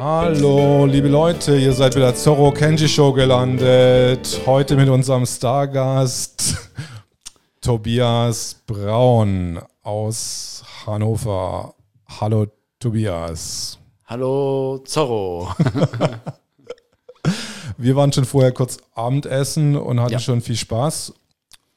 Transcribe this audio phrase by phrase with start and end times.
[0.00, 4.40] Hallo, liebe Leute, ihr seid wieder Zorro Kenji Show gelandet.
[4.44, 6.56] Heute mit unserem Stargast
[7.60, 11.74] Tobias Braun aus Hannover.
[12.20, 12.46] Hallo,
[12.80, 13.78] Tobias.
[14.06, 15.48] Hallo, Zorro.
[17.78, 20.18] Wir waren schon vorher kurz Abendessen und hatten ja.
[20.18, 21.14] schon viel Spaß.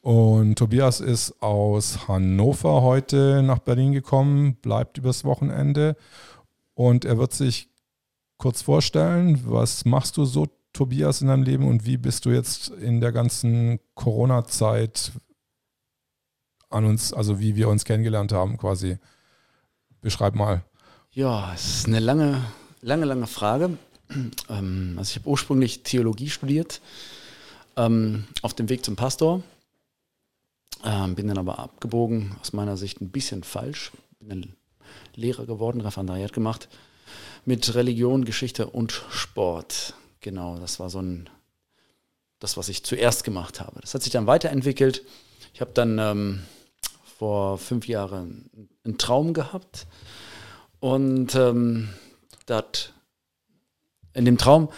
[0.01, 5.95] Und Tobias ist aus Hannover heute nach Berlin gekommen, bleibt übers Wochenende
[6.73, 7.69] und er wird sich
[8.37, 9.41] kurz vorstellen.
[9.45, 13.11] Was machst du so, Tobias, in deinem Leben und wie bist du jetzt in der
[13.11, 15.11] ganzen Corona-Zeit
[16.69, 18.97] an uns, also wie wir uns kennengelernt haben, quasi?
[20.01, 20.63] Beschreib mal.
[21.11, 22.43] Ja, es ist eine lange,
[22.81, 23.77] lange, lange Frage.
[24.49, 26.79] Ähm, also ich habe ursprünglich Theologie studiert,
[27.75, 29.43] ähm, auf dem Weg zum Pastor.
[30.85, 33.91] Ähm, bin dann aber abgebogen, aus meiner Sicht ein bisschen falsch.
[34.19, 34.53] Bin dann
[35.13, 36.69] Lehrer geworden, Referendariat gemacht
[37.45, 39.93] mit Religion, Geschichte und Sport.
[40.21, 41.29] Genau, das war so ein,
[42.39, 43.79] das, was ich zuerst gemacht habe.
[43.81, 45.03] Das hat sich dann weiterentwickelt.
[45.53, 46.43] Ich habe dann ähm,
[47.17, 48.49] vor fünf Jahren
[48.83, 49.87] einen Traum gehabt
[50.79, 51.89] und ähm,
[52.45, 52.93] dat,
[54.13, 54.69] in dem Traum,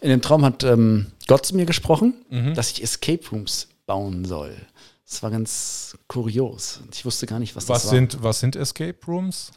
[0.00, 2.54] in dem Traum hat ähm, Gott zu mir gesprochen, mhm.
[2.54, 4.56] dass ich Escape Rooms bauen soll.
[5.06, 6.80] Das war ganz kurios.
[6.92, 8.24] Ich wusste gar nicht, was, was das sind, war.
[8.24, 9.52] Was sind Escape Rooms?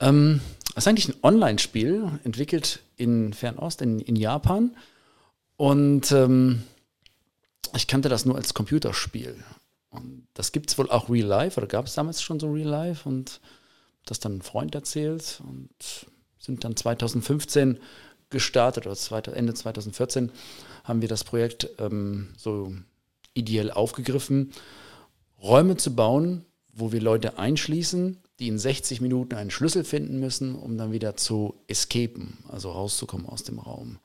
[0.00, 0.40] Ähm,
[0.76, 4.76] das ist eigentlich ein Online-Spiel, entwickelt in Fernost, in, in Japan.
[5.56, 6.64] Und ähm,
[7.74, 9.42] ich kannte das nur als Computerspiel.
[9.88, 12.68] Und das gibt es wohl auch real life, oder gab es damals schon so real
[12.68, 13.40] life und
[14.04, 15.70] das dann ein Freund erzählt und
[16.38, 17.78] sind dann 2015
[18.28, 20.30] gestartet oder Ende 2014
[20.84, 22.74] haben wir das Projekt ähm, so
[23.32, 24.52] ideell aufgegriffen,
[25.42, 30.54] Räume zu bauen, wo wir Leute einschließen, die in 60 Minuten einen Schlüssel finden müssen,
[30.54, 33.98] um dann wieder zu escapen, also rauszukommen aus dem Raum.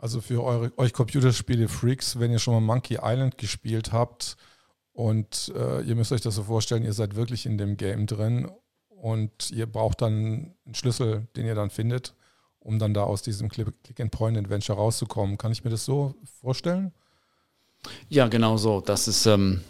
[0.00, 4.36] Also für eure, euch Computerspiele-Freaks, wenn ihr schon mal Monkey Island gespielt habt
[4.92, 8.50] und äh, ihr müsst euch das so vorstellen, ihr seid wirklich in dem Game drin
[8.88, 12.14] und ihr braucht dann einen Schlüssel, den ihr dann findet,
[12.58, 15.38] um dann da aus diesem Click-and-Point-Adventure rauszukommen.
[15.38, 16.92] Kann ich mir das so vorstellen?
[18.08, 18.80] Ja, genau so.
[18.80, 19.62] Das ist ähm,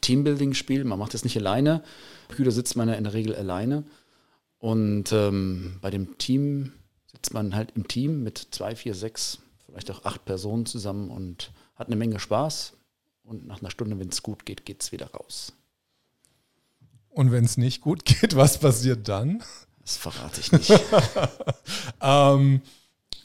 [0.00, 0.84] Teambuilding-Spiel.
[0.84, 1.82] Man macht das nicht alleine.
[2.28, 3.84] Computer sitzt man ja in der Regel alleine.
[4.58, 6.72] Und ähm, bei dem Team
[7.06, 11.52] sitzt man halt im Team mit zwei, vier, sechs, vielleicht auch acht Personen zusammen und
[11.76, 12.74] hat eine Menge Spaß.
[13.24, 15.52] Und nach einer Stunde, wenn es gut geht, geht es wieder raus.
[17.10, 19.42] Und wenn es nicht gut geht, was passiert dann?
[19.80, 20.70] Das verrate ich nicht.
[22.00, 22.62] ähm,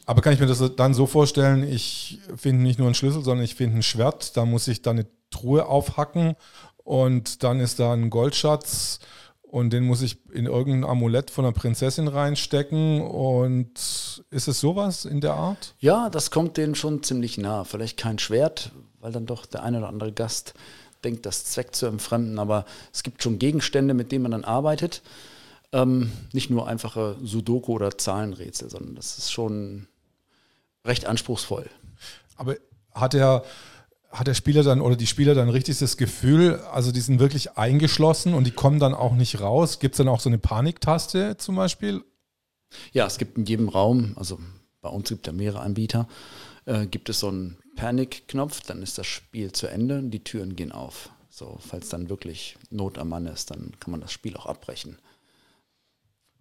[0.06, 3.46] aber kann ich mir das dann so vorstellen, ich finde nicht nur einen Schlüssel, sondern
[3.46, 6.36] ich finde ein Schwert, da muss ich dann eine Truhe aufhacken
[6.84, 9.00] und dann ist da ein Goldschatz
[9.53, 13.02] und den muss ich in irgendein Amulett von einer Prinzessin reinstecken.
[13.02, 15.75] Und ist es sowas in der Art?
[15.78, 17.64] Ja, das kommt denen schon ziemlich nah.
[17.64, 20.56] Vielleicht kein Schwert, weil dann doch der eine oder andere Gast
[21.03, 22.40] denkt, das Zweck zu entfremden.
[22.40, 25.03] Aber es gibt schon Gegenstände, mit denen man dann arbeitet.
[25.72, 29.88] Ähm, nicht nur einfache Sudoku oder Zahlenrätsel, sondern das ist schon
[30.86, 31.70] recht anspruchsvoll.
[32.36, 32.56] Aber
[32.94, 33.44] hat er
[34.14, 37.58] hat der Spieler dann oder die Spieler dann richtig das Gefühl, also die sind wirklich
[37.58, 39.80] eingeschlossen und die kommen dann auch nicht raus?
[39.80, 42.04] Gibt es dann auch so eine Paniktaste zum Beispiel?
[42.92, 44.40] Ja, es gibt in jedem Raum, also
[44.82, 46.08] bei uns gibt es ja mehrere Anbieter,
[46.66, 50.56] äh, gibt es so einen Panikknopf, dann ist das Spiel zu Ende und die Türen
[50.56, 51.10] gehen auf.
[51.30, 55.00] So, falls dann wirklich Not am Mann ist, dann kann man das Spiel auch abbrechen.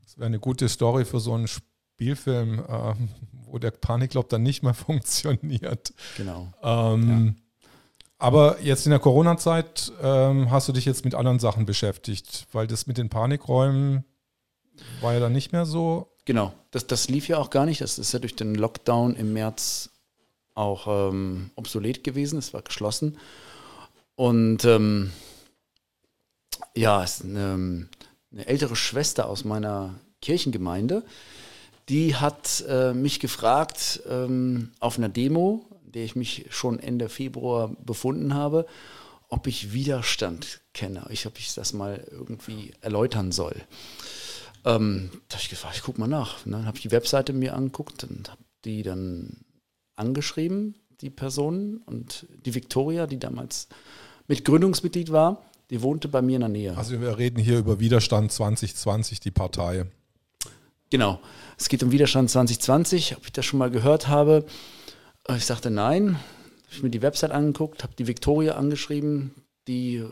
[0.03, 2.95] Das wäre eine gute Story für so einen Spielfilm, äh,
[3.53, 5.93] wo der Panikknopf dann nicht mehr funktioniert.
[6.17, 6.53] Genau.
[6.63, 7.43] Ähm, ja.
[8.19, 12.67] Aber jetzt in der Corona-Zeit ähm, hast du dich jetzt mit anderen Sachen beschäftigt, weil
[12.67, 14.05] das mit den Panikräumen
[15.01, 16.09] war ja dann nicht mehr so.
[16.25, 17.81] Genau, das, das lief ja auch gar nicht.
[17.81, 19.91] Das ist ja durch den Lockdown im März
[20.55, 22.39] auch ähm, obsolet gewesen.
[22.39, 23.19] Es war geschlossen.
[24.15, 25.11] Und ähm,
[26.77, 27.89] ja, es ist eine,
[28.31, 31.05] eine, ältere Schwester aus meiner Kirchengemeinde,
[31.93, 37.77] die hat äh, mich gefragt ähm, auf einer Demo, der ich mich schon Ende Februar
[37.85, 38.65] befunden habe,
[39.29, 43.55] ob ich Widerstand kenne, ich, ob ich das mal irgendwie erläutern soll.
[44.65, 46.47] Ähm, da habe ich gefragt, ich gucke mal nach.
[46.47, 49.45] Und dann habe ich die Webseite mir angeguckt und habe die dann
[49.95, 53.69] angeschrieben, die Person und die Victoria, die damals
[54.29, 56.77] mit Gründungsmitglied war, die wohnte bei mir in der Nähe.
[56.77, 59.85] Also wir reden hier über Widerstand 2020, die Partei.
[60.93, 61.21] Genau.
[61.57, 64.45] Es geht um Widerstand 2020, ob ich das schon mal gehört habe.
[65.27, 66.17] Äh, ich sagte nein.
[66.17, 69.31] Habe ich mir die Website angeguckt, habe die Victoria angeschrieben,
[69.67, 70.05] die.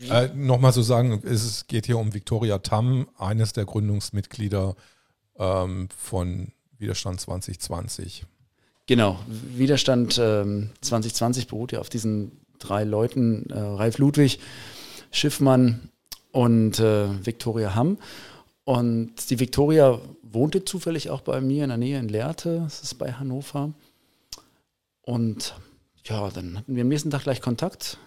[0.00, 4.76] Äh, Nochmal so sagen, es geht hier um Victoria Tam, eines der Gründungsmitglieder
[5.38, 8.26] ähm, von Widerstand 2020.
[8.84, 14.40] Genau, Widerstand ähm, 2020 beruht ja auf diesen drei Leuten, äh, Ralf Ludwig,
[15.10, 15.88] Schiffmann
[16.32, 17.96] und äh, Viktoria Hamm.
[18.64, 22.94] Und die Viktoria wohnte zufällig auch bei mir in der Nähe in Lehrte, das ist
[22.94, 23.72] bei Hannover.
[25.02, 25.54] Und
[26.04, 27.98] ja, dann hatten wir am nächsten Tag gleich Kontakt.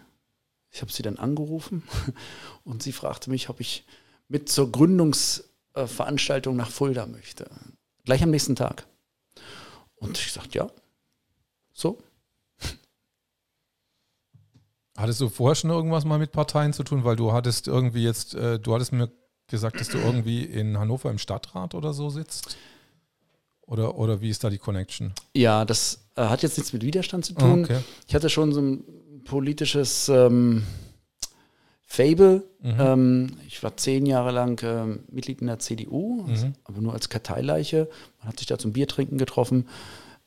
[0.72, 1.84] Ich habe sie dann angerufen
[2.64, 3.86] und sie fragte mich, ob ich
[4.28, 7.50] mit zur Gründungsveranstaltung nach Fulda möchte.
[8.06, 8.88] Gleich am nächsten Tag.
[9.96, 10.72] Und ich sagte, ja,
[11.74, 12.02] so.
[14.98, 17.04] Hattest du vorher schon irgendwas mal mit Parteien zu tun?
[17.04, 19.12] Weil du hattest irgendwie jetzt, äh, du hattest mir
[19.48, 22.58] gesagt, dass du irgendwie in Hannover im Stadtrat oder so sitzt?
[23.62, 25.14] Oder, oder wie ist da die Connection?
[25.34, 27.64] Ja, das äh, hat jetzt nichts mit Widerstand zu tun.
[27.64, 27.80] Okay.
[28.08, 28.84] Ich hatte schon so ein
[29.24, 30.64] politisches ähm,
[31.82, 32.44] Fable.
[32.62, 32.76] Mhm.
[32.80, 36.54] Ähm, ich war zehn Jahre lang ähm, Mitglied in der CDU, mhm.
[36.64, 37.90] aber nur als Karteileiche.
[38.20, 39.68] Man hat sich da zum Biertrinken getroffen.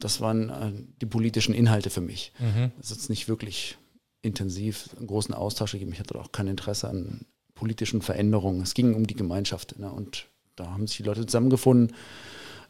[0.01, 2.33] Das waren äh, die politischen Inhalte für mich.
[2.39, 2.73] Mhm.
[2.79, 3.77] Das ist jetzt nicht wirklich
[4.23, 5.93] intensiv einen großen Austausch gegeben.
[5.93, 7.25] Ich hatte auch kein Interesse an
[7.59, 8.63] politischen Veränderungen.
[8.63, 9.79] Es ging um die Gemeinschaft.
[9.79, 9.91] Ne?
[9.91, 10.27] Und
[10.57, 11.95] da haben sich die Leute zusammengefunden.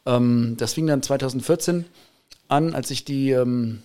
[0.06, 1.84] Ähm, das fing dann 2014
[2.48, 3.82] an, als ich die, ähm,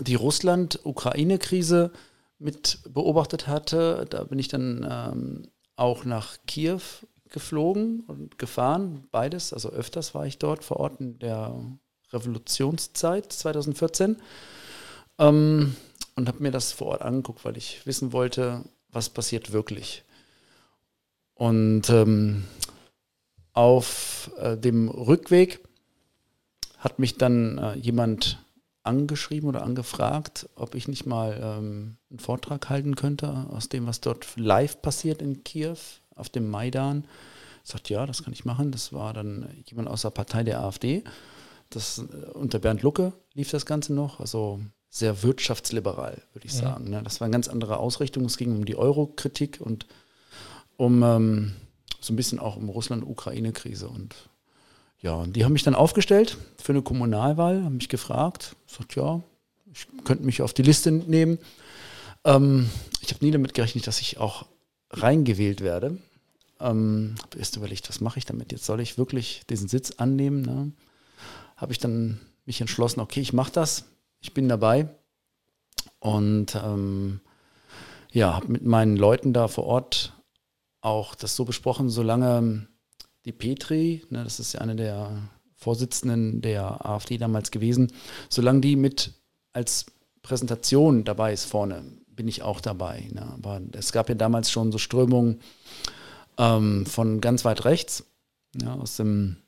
[0.00, 1.92] die Russland-Ukraine-Krise
[2.38, 4.06] mit beobachtet hatte.
[4.10, 6.80] Da bin ich dann ähm, auch nach Kiew
[7.30, 9.52] geflogen und gefahren, beides.
[9.52, 11.54] Also öfters war ich dort vor Ort in der
[12.12, 14.16] Revolutionszeit 2014
[15.18, 15.76] ähm,
[16.16, 20.04] und habe mir das vor Ort angeguckt, weil ich wissen wollte, was passiert wirklich.
[21.34, 22.44] Und ähm,
[23.52, 25.60] auf äh, dem Rückweg
[26.78, 28.44] hat mich dann äh, jemand
[28.82, 34.00] angeschrieben oder angefragt, ob ich nicht mal ähm, einen Vortrag halten könnte aus dem, was
[34.00, 35.76] dort live passiert in Kiew
[36.14, 37.04] auf dem Maidan.
[37.64, 38.72] Ich sagte, ja, das kann ich machen.
[38.72, 41.04] Das war dann jemand aus der Partei der AfD.
[41.70, 46.60] Das, äh, unter Bernd Lucke lief das Ganze noch, also sehr wirtschaftsliberal, würde ich ja.
[46.60, 46.90] sagen.
[46.90, 47.02] Ne?
[47.02, 48.24] Das war eine ganz andere Ausrichtung.
[48.24, 49.86] Es ging um die Euro-Kritik und
[50.76, 51.52] um ähm,
[52.00, 53.88] so ein bisschen auch um Russland-Ukraine-Krise.
[53.88, 54.14] Und
[55.00, 59.22] ja, und die haben mich dann aufgestellt für eine Kommunalwahl, haben mich gefragt, gesagt, ja,
[59.72, 61.38] ich könnte mich auf die Liste nehmen.
[62.24, 62.68] Ähm,
[63.00, 64.46] ich habe nie damit gerechnet, dass ich auch
[64.90, 65.98] reingewählt werde.
[66.60, 68.50] Ähm, habe erst überlegt, was mache ich damit?
[68.50, 70.42] Jetzt soll ich wirklich diesen Sitz annehmen.
[70.42, 70.72] Ne?
[71.56, 73.84] Habe ich dann mich entschlossen, okay, ich mache das,
[74.20, 74.88] ich bin dabei
[76.00, 77.20] und ähm,
[78.12, 80.12] ja, habe mit meinen Leuten da vor Ort
[80.80, 82.68] auch das so besprochen, solange
[83.24, 87.92] die Petri, ne, das ist ja eine der Vorsitzenden der AfD damals gewesen,
[88.28, 89.12] solange die mit
[89.52, 89.86] als
[90.22, 93.08] Präsentation dabei ist vorne, bin ich auch dabei.
[93.12, 93.22] Ne?
[93.22, 95.40] Aber es gab ja damals schon so Strömungen
[96.38, 98.04] ähm, von ganz weit rechts,
[98.60, 99.38] ja, aus, dem,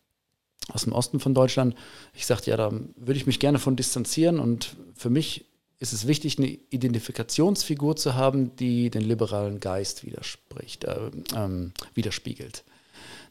[0.69, 1.75] aus dem Osten von Deutschland.
[2.15, 5.47] Ich sagte, ja, da würde ich mich gerne von distanzieren und für mich
[5.79, 12.65] ist es wichtig, eine Identifikationsfigur zu haben, die den liberalen Geist widerspricht, äh, ähm, widerspiegelt.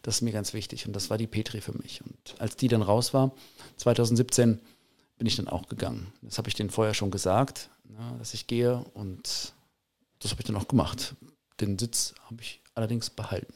[0.02, 2.02] Das ist mir ganz wichtig und das war die Petri für mich.
[2.02, 3.34] Und als die dann raus war,
[3.78, 4.60] 2017,
[5.18, 6.12] bin ich dann auch gegangen.
[6.22, 9.54] Das habe ich denen vorher schon gesagt, na, dass ich gehe und
[10.20, 11.16] das habe ich dann auch gemacht.
[11.60, 13.54] Den Sitz habe ich allerdings behalten.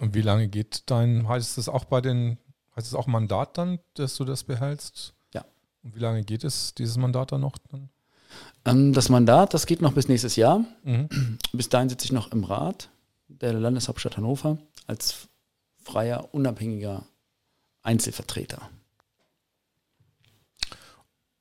[0.00, 2.38] Und wie lange geht dein, heißt es auch bei den,
[2.74, 5.12] heißt es auch Mandat dann, dass du das behältst?
[5.34, 5.44] Ja.
[5.82, 7.58] Und wie lange geht es, dieses Mandat dann noch?
[7.70, 7.90] Dann?
[8.64, 10.64] Ähm, das Mandat, das geht noch bis nächstes Jahr.
[10.84, 11.38] Mhm.
[11.52, 12.88] Bis dahin sitze ich noch im Rat
[13.28, 15.28] der Landeshauptstadt Hannover als
[15.84, 17.04] freier, unabhängiger
[17.82, 18.70] Einzelvertreter.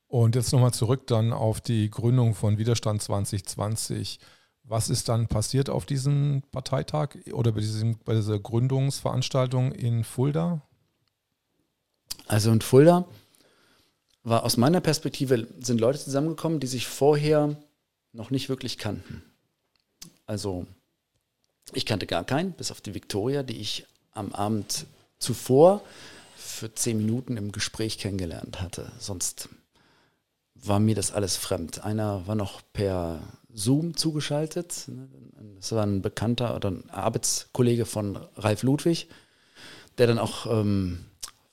[0.07, 4.19] Und jetzt nochmal zurück dann auf die Gründung von Widerstand 2020.
[4.69, 10.61] Was ist dann passiert auf diesem Parteitag oder bei, diesem, bei dieser Gründungsveranstaltung in Fulda?
[12.27, 13.07] Also in Fulda
[14.21, 17.55] war aus meiner Perspektive sind Leute zusammengekommen, die sich vorher
[18.13, 19.23] noch nicht wirklich kannten.
[20.27, 20.67] Also
[21.73, 24.85] ich kannte gar keinen, bis auf die Victoria, die ich am Abend
[25.17, 25.81] zuvor
[26.37, 28.91] für zehn Minuten im Gespräch kennengelernt hatte.
[28.99, 29.49] Sonst
[30.53, 31.83] war mir das alles fremd.
[31.83, 33.19] Einer war noch per
[33.53, 34.89] Zoom zugeschaltet.
[35.57, 39.09] Das war ein Bekannter oder ein Arbeitskollege von Ralf Ludwig,
[39.97, 41.05] der dann auch ähm,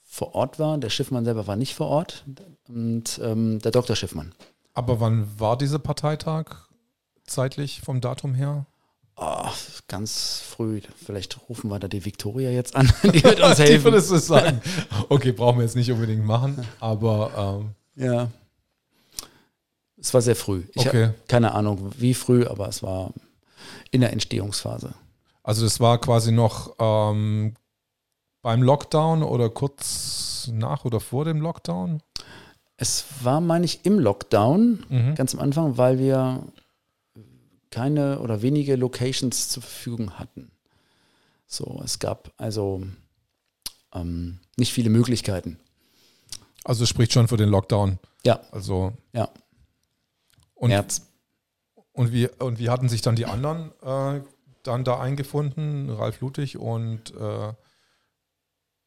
[0.03, 0.79] vor Ort war.
[0.79, 2.25] Der Schiffmann selber war nicht vor Ort.
[2.69, 3.97] Und ähm, der Dr.
[3.97, 4.35] Schiffmann.
[4.75, 6.69] Aber wann war dieser Parteitag
[7.26, 8.67] zeitlich vom Datum her?
[9.17, 9.49] Oh,
[9.88, 10.83] ganz früh.
[11.03, 12.93] Vielleicht rufen wir da die Viktoria jetzt an.
[13.03, 13.93] Die wird uns helfen.
[13.93, 14.61] die du sagen.
[15.09, 17.65] Okay, brauchen wir jetzt nicht unbedingt machen, aber.
[17.97, 18.05] Ähm.
[18.05, 18.29] Ja.
[20.07, 20.63] Es war sehr früh.
[20.75, 21.07] Ich okay.
[21.07, 23.13] habe keine Ahnung, wie früh, aber es war
[23.91, 24.95] in der Entstehungsphase.
[25.43, 27.55] Also, das war quasi noch ähm,
[28.41, 32.05] beim Lockdown oder kurz nach oder vor dem Lockdown?
[32.77, 35.17] Es war, meine ich, im Lockdown, mhm.
[35.17, 36.45] ganz am Anfang, weil wir
[37.71, 40.53] keine oder wenige Locations zur Verfügung hatten.
[41.49, 42.83] So, es gab also
[43.93, 45.59] ähm, nicht viele Möglichkeiten.
[46.63, 47.99] Also es spricht schon für den Lockdown.
[48.25, 48.39] Ja.
[48.53, 48.93] Also.
[49.13, 49.29] Ja.
[50.57, 51.07] Und, März.
[51.93, 54.21] Und wie, und wie hatten sich dann die anderen äh,
[54.65, 55.91] dann da eingefunden?
[55.91, 57.53] Ralf Ludwig und äh,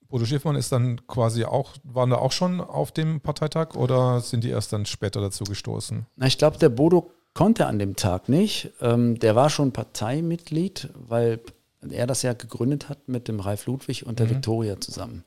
[0.10, 4.44] Bodo Schiffmann ist dann quasi auch, waren da auch schon auf dem Parteitag oder sind
[4.44, 6.08] die erst dann später dazu gestoßen?
[6.16, 8.72] Na, ich glaube, der Bodo konnte an dem Tag nicht.
[8.82, 11.40] Ähm, der war schon Parteimitglied, weil
[11.88, 14.32] er das ja gegründet hat mit dem Ralf Ludwig und der mhm.
[14.32, 15.24] Viktoria zusammen.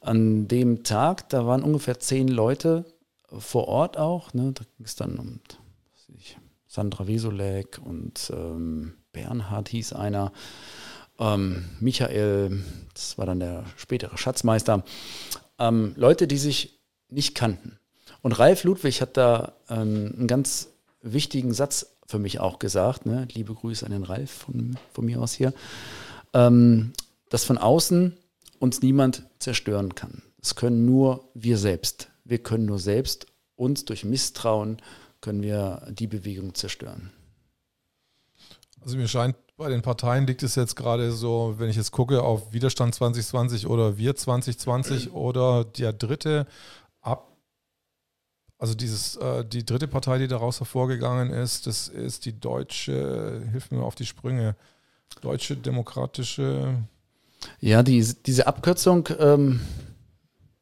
[0.00, 2.86] An dem Tag, da waren ungefähr zehn Leute
[3.38, 4.34] vor Ort auch.
[4.34, 4.52] Ne?
[4.52, 5.40] Da ging es dann um
[6.16, 10.32] ich, Sandra Wiesolek und ähm, Bernhard hieß einer.
[11.18, 12.62] Ähm, Michael,
[12.94, 14.84] das war dann der spätere Schatzmeister.
[15.58, 17.78] Ähm, Leute, die sich nicht kannten.
[18.22, 20.68] Und Ralf Ludwig hat da ähm, einen ganz
[21.02, 23.06] wichtigen Satz für mich auch gesagt.
[23.06, 23.26] Ne?
[23.32, 25.52] Liebe Grüße an den Ralf von, von mir aus hier.
[26.32, 26.92] Ähm,
[27.28, 28.16] dass von außen
[28.58, 30.22] uns niemand zerstören kann.
[30.42, 32.09] Es können nur wir selbst.
[32.30, 34.80] Wir können nur selbst uns durch Misstrauen
[35.20, 37.10] können wir die Bewegung zerstören.
[38.80, 42.22] Also mir scheint, bei den Parteien liegt es jetzt gerade so, wenn ich jetzt gucke
[42.22, 46.46] auf Widerstand 2020 oder Wir 2020 oder der dritte
[47.00, 47.36] ab,
[48.58, 53.72] also dieses, äh, die dritte Partei, die daraus hervorgegangen ist, das ist die deutsche, hilf
[53.72, 54.54] mir auf die Sprünge,
[55.20, 56.78] deutsche demokratische
[57.60, 59.60] ja, die, diese Abkürzung ähm,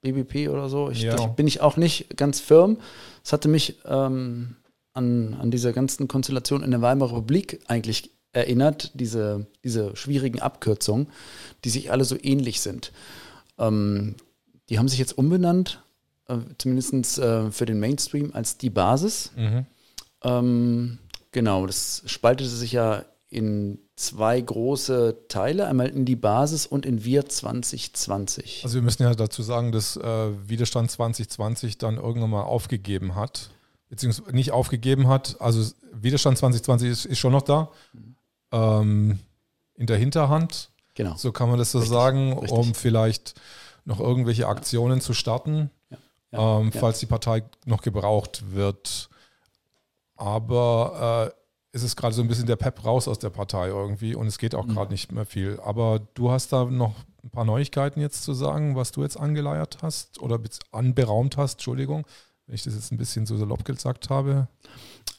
[0.01, 1.27] BBP oder so, ich, ja.
[1.27, 2.79] bin ich auch nicht ganz firm.
[3.25, 4.57] Es hatte mich ähm,
[4.93, 11.09] an, an diese ganzen Konstellationen in der Weimarer Republik eigentlich erinnert, diese, diese schwierigen Abkürzungen,
[11.65, 12.93] die sich alle so ähnlich sind.
[13.59, 14.17] Ähm,
[14.69, 15.83] die haben sich jetzt umbenannt,
[16.29, 19.33] äh, zumindest äh, für den Mainstream, als die Basis.
[19.37, 19.67] Mhm.
[20.23, 20.99] Ähm,
[21.33, 27.05] genau, das spaltete sich ja in zwei große Teile, einmal in die Basis und in
[27.05, 28.61] Wir 2020.
[28.63, 33.51] Also wir müssen ja dazu sagen, dass äh, Widerstand 2020 dann irgendwann mal aufgegeben hat,
[33.89, 35.41] beziehungsweise nicht aufgegeben hat.
[35.41, 38.17] Also Widerstand 2020 ist, ist schon noch da, mhm.
[38.53, 39.19] ähm,
[39.75, 40.71] in der Hinterhand.
[40.95, 41.17] Genau.
[41.17, 41.93] So kann man das so Richtig.
[41.93, 42.51] sagen, Richtig.
[42.51, 43.35] um vielleicht
[43.85, 45.99] noch irgendwelche Aktionen zu starten, ja.
[46.31, 46.61] Ja.
[46.61, 49.09] Ähm, falls die Partei noch gebraucht wird.
[50.17, 51.38] Aber äh,
[51.79, 54.39] ist es gerade so ein bisschen der Pep raus aus der Partei irgendwie und es
[54.39, 54.75] geht auch mhm.
[54.75, 55.59] gerade nicht mehr viel.
[55.65, 59.79] Aber du hast da noch ein paar Neuigkeiten jetzt zu sagen, was du jetzt angeleiert
[59.83, 60.41] hast oder
[60.73, 62.07] anberaumt hast, Entschuldigung,
[62.47, 64.49] wenn ich das jetzt ein bisschen so salopp gesagt habe.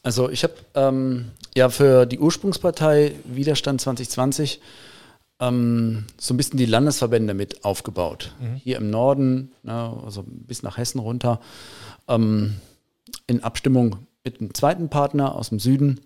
[0.02, 4.60] Also ich habe ähm, ja für die Ursprungspartei Widerstand 2020
[5.40, 8.34] ähm, so ein bisschen die Landesverbände mit aufgebaut.
[8.40, 8.54] Mhm.
[8.56, 11.40] Hier im Norden, ne, also bis nach Hessen runter,
[12.08, 12.56] ähm,
[13.26, 16.00] in Abstimmung mit einem zweiten Partner aus dem Süden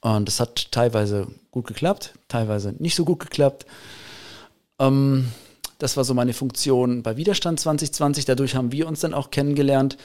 [0.00, 3.66] und das hat teilweise gut geklappt, teilweise nicht so gut geklappt.
[4.78, 5.28] Ähm,
[5.78, 8.24] das war so meine Funktion bei Widerstand 2020.
[8.24, 9.96] Dadurch haben wir uns dann auch kennengelernt,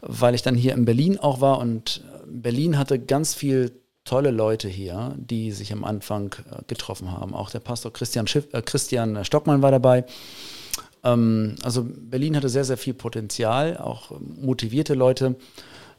[0.00, 1.58] weil ich dann hier in Berlin auch war.
[1.58, 3.72] Und Berlin hatte ganz viel
[4.04, 7.34] tolle Leute hier, die sich am Anfang äh, getroffen haben.
[7.34, 10.04] Auch der Pastor Christian, Schiff, äh, Christian Stockmann war dabei.
[11.04, 15.36] Ähm, also Berlin hatte sehr, sehr viel Potenzial, auch motivierte Leute.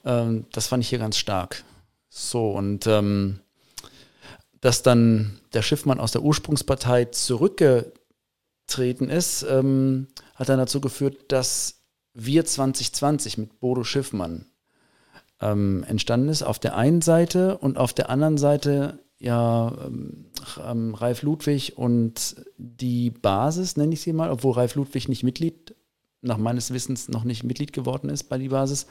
[0.03, 1.63] Ähm, das fand ich hier ganz stark.
[2.19, 3.41] So, und ähm,
[4.59, 11.83] dass dann der Schiffmann aus der Ursprungspartei zurückgetreten ist, ähm, hat dann dazu geführt, dass
[12.15, 14.47] wir 2020 mit Bodo Schiffmann
[15.41, 16.41] ähm, entstanden ist.
[16.41, 20.25] Auf der einen Seite und auf der anderen Seite ja ähm,
[20.67, 25.75] ähm Ralf Ludwig und die Basis, nenne ich sie mal, obwohl Ralf Ludwig nicht Mitglied,
[26.21, 28.87] nach meines Wissens noch nicht Mitglied geworden ist bei die Basis.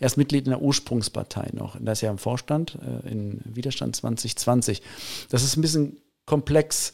[0.00, 1.76] Er ist Mitglied in der Ursprungspartei noch.
[1.78, 4.82] Da ist ja im Vorstand äh, in Widerstand 2020.
[5.28, 6.92] Das ist ein bisschen komplex.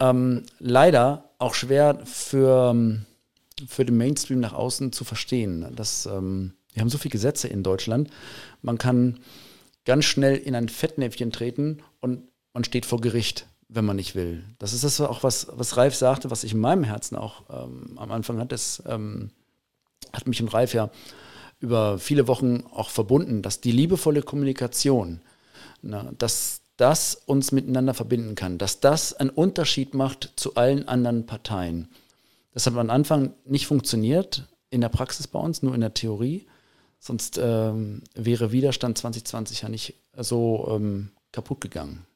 [0.00, 3.06] Ähm, leider auch schwer für, ähm,
[3.66, 5.66] für den Mainstream nach außen zu verstehen.
[5.74, 8.08] Das, ähm, wir haben so viele Gesetze in Deutschland.
[8.62, 9.18] Man kann
[9.84, 12.22] ganz schnell in ein Fettnäpfchen treten und
[12.54, 14.44] man steht vor Gericht, wenn man nicht will.
[14.60, 17.98] Das ist das auch, was, was Ralf sagte, was ich in meinem Herzen auch ähm,
[17.98, 18.48] am Anfang hatte.
[18.48, 19.30] Das ähm,
[20.12, 20.90] hat mich und Ralf ja
[21.60, 25.20] über viele Wochen auch verbunden, dass die liebevolle Kommunikation,
[25.82, 31.26] na, dass das uns miteinander verbinden kann, dass das einen Unterschied macht zu allen anderen
[31.26, 31.88] Parteien.
[32.52, 36.46] Das hat am Anfang nicht funktioniert in der Praxis bei uns, nur in der Theorie.
[37.00, 42.06] Sonst ähm, wäre Widerstand 2020 ja nicht so ähm, kaputt gegangen.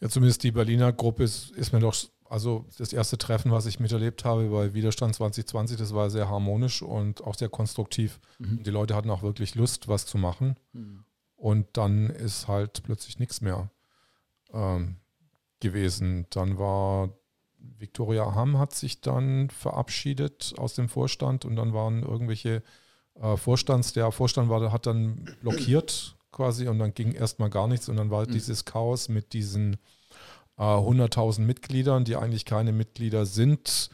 [0.00, 1.94] Ja, zumindest die Berliner Gruppe ist, ist mir doch
[2.34, 6.82] also das erste Treffen, was ich miterlebt habe bei Widerstand 2020, das war sehr harmonisch
[6.82, 8.18] und auch sehr konstruktiv.
[8.40, 8.64] Mhm.
[8.64, 10.56] Die Leute hatten auch wirklich Lust, was zu machen.
[10.72, 11.04] Mhm.
[11.36, 13.70] Und dann ist halt plötzlich nichts mehr
[14.52, 14.96] ähm,
[15.60, 16.26] gewesen.
[16.30, 17.10] Dann war
[17.78, 22.64] Viktoria Hamm hat sich dann verabschiedet aus dem Vorstand und dann waren irgendwelche
[23.14, 27.88] äh, Vorstands, der Vorstand war, hat dann blockiert quasi und dann ging erstmal gar nichts
[27.88, 28.32] und dann war mhm.
[28.32, 29.76] dieses Chaos mit diesen
[30.58, 33.90] äh, 100.000 Mitgliedern, die eigentlich keine Mitglieder sind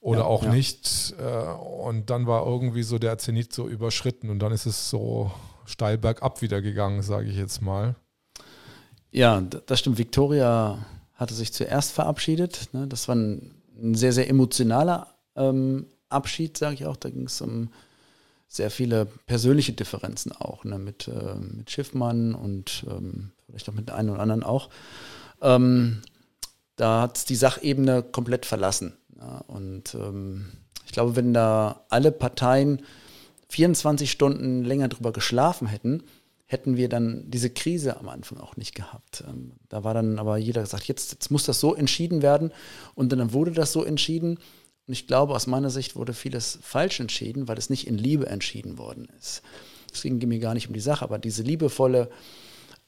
[0.00, 0.52] oder ja, auch ja.
[0.52, 1.14] nicht.
[1.18, 1.44] Äh,
[1.84, 5.30] und dann war irgendwie so der Zenit so überschritten und dann ist es so
[5.66, 7.94] steil bergab wieder gegangen, sage ich jetzt mal.
[9.12, 9.98] Ja, das stimmt.
[9.98, 10.78] Victoria
[11.14, 12.70] hatte sich zuerst verabschiedet.
[12.72, 12.86] Ne?
[12.86, 16.96] Das war ein, ein, sehr, sehr emotionaler ähm, Abschied, sage ich auch.
[16.96, 17.70] Da ging es um
[18.48, 20.78] sehr viele persönliche Differenzen auch, ne?
[20.78, 24.70] mit, äh, mit Schiffmann und ähm, vielleicht auch mit der einen oder anderen auch.
[25.42, 26.02] Ähm,
[26.76, 28.96] da hat es die Sachebene komplett verlassen.
[29.18, 29.38] Ja?
[29.46, 30.46] Und ähm,
[30.86, 32.82] ich glaube, wenn da alle Parteien
[33.48, 36.02] 24 Stunden länger drüber geschlafen hätten,
[36.46, 39.22] hätten wir dann diese Krise am Anfang auch nicht gehabt.
[39.28, 42.52] Ähm, da war dann aber jeder gesagt, jetzt, jetzt muss das so entschieden werden.
[42.94, 44.38] Und dann wurde das so entschieden.
[44.86, 48.26] Und ich glaube, aus meiner Sicht wurde vieles falsch entschieden, weil es nicht in Liebe
[48.26, 49.42] entschieden worden ist.
[49.92, 52.10] Es ging mir gar nicht um die Sache, aber diese liebevolle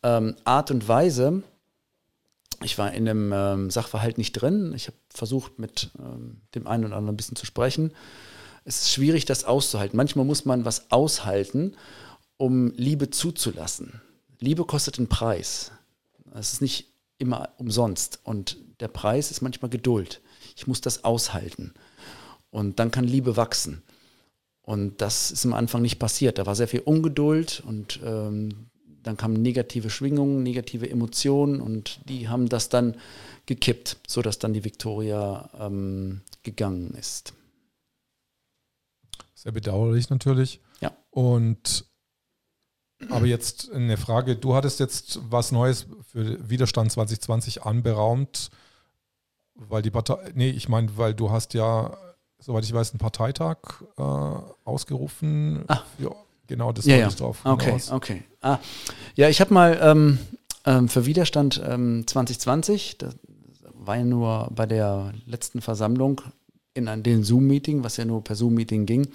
[0.02, 1.42] ähm, Art und Weise,
[2.64, 4.72] ich war in dem ähm, Sachverhalt nicht drin.
[4.74, 7.92] Ich habe versucht, mit ähm, dem einen oder anderen ein bisschen zu sprechen.
[8.64, 9.96] Es ist schwierig, das auszuhalten.
[9.96, 11.76] Manchmal muss man was aushalten
[12.36, 14.00] um Liebe zuzulassen.
[14.40, 15.70] Liebe kostet einen Preis.
[16.34, 16.88] Es ist nicht
[17.18, 18.20] immer umsonst.
[18.24, 20.20] Und der Preis ist manchmal Geduld.
[20.56, 21.74] Ich muss das aushalten.
[22.50, 23.82] Und dann kann Liebe wachsen.
[24.62, 26.38] Und das ist am Anfang nicht passiert.
[26.38, 28.70] Da war sehr viel Ungeduld und ähm,
[29.02, 32.96] dann kamen negative Schwingungen, negative Emotionen und die haben das dann
[33.46, 37.34] gekippt, sodass dann die Viktoria ähm, gegangen ist.
[39.34, 40.60] Sehr bedauerlich natürlich.
[40.80, 40.92] Ja.
[41.10, 41.86] Und
[43.10, 48.50] aber jetzt eine Frage, du hattest jetzt was Neues für Widerstand 2020 anberaumt,
[49.54, 51.96] weil die Partei, nee, ich meine, weil du hast ja,
[52.38, 55.64] soweit ich weiß, einen Parteitag äh, ausgerufen.
[55.66, 55.82] Ah.
[55.96, 56.14] Für,
[56.52, 57.08] genau, das ja, ja.
[57.08, 57.40] ich drauf.
[57.44, 57.90] Okay, hinaus.
[57.90, 58.22] okay.
[58.40, 58.58] Ah.
[59.14, 60.18] Ja, ich habe mal ähm,
[60.64, 63.16] ähm, für Widerstand ähm, 2020, das
[63.74, 66.20] war ja nur bei der letzten Versammlung
[66.74, 69.08] in den Zoom-Meeting, was ja nur per Zoom-Meeting ging,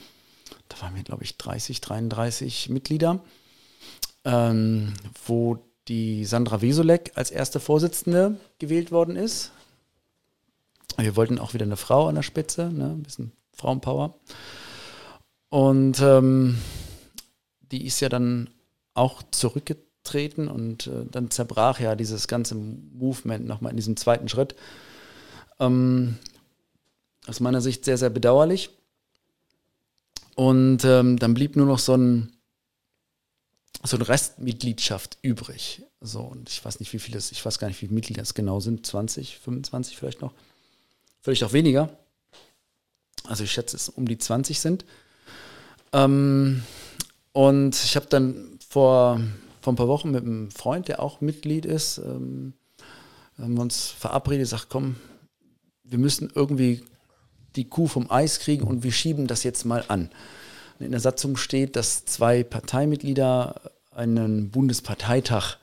[0.69, 3.21] da waren wir, glaube ich, 30, 33 Mitglieder
[4.27, 4.93] ähm,
[5.25, 9.51] wo die Sandra Wesolek als erste Vorsitzende gewählt worden ist.
[10.97, 12.89] Wir wollten auch wieder eine Frau an der Spitze, ne?
[12.89, 14.15] ein bisschen Frauenpower.
[15.49, 16.57] Und ähm,
[17.71, 18.49] die ist ja dann
[18.93, 24.55] auch zurückgetreten und äh, dann zerbrach ja dieses ganze Movement nochmal in diesem zweiten Schritt.
[25.59, 26.17] Ähm,
[27.27, 28.69] aus meiner Sicht sehr, sehr bedauerlich.
[30.35, 32.31] Und ähm, dann blieb nur noch so ein
[33.83, 35.83] so eine Restmitgliedschaft übrig.
[36.01, 38.33] So, und ich weiß nicht, wie viele, ich weiß gar nicht, wie viele Mitglieder es
[38.33, 40.33] genau sind, 20, 25 vielleicht noch.
[41.21, 41.89] Vielleicht auch weniger.
[43.23, 44.85] Also ich schätze, es um die 20 sind.
[45.93, 46.63] Ähm,
[47.37, 49.21] und ich habe dann vor,
[49.61, 52.53] vor ein paar Wochen mit einem Freund, der auch Mitglied ist, ähm,
[53.37, 54.95] haben wir uns verabredet, gesagt, komm,
[55.83, 56.83] wir müssen irgendwie
[57.55, 60.09] die Kuh vom Eis kriegen und wir schieben das jetzt mal an.
[60.79, 65.57] In der Satzung steht, dass zwei Parteimitglieder einen Bundesparteitag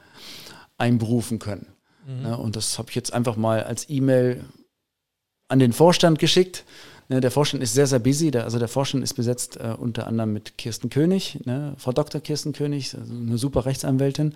[0.78, 1.72] einberufen können.
[2.06, 2.22] Mhm.
[2.22, 4.44] Ne, und das habe ich jetzt einfach mal als E-Mail
[5.48, 6.62] an den Vorstand geschickt.
[7.08, 8.30] Ne, der Vorstand ist sehr, sehr busy.
[8.30, 12.20] Der, also der Vorstand ist besetzt äh, unter anderem mit Kirsten König, ne, Frau Dr.
[12.20, 14.34] Kirsten König, also eine super Rechtsanwältin,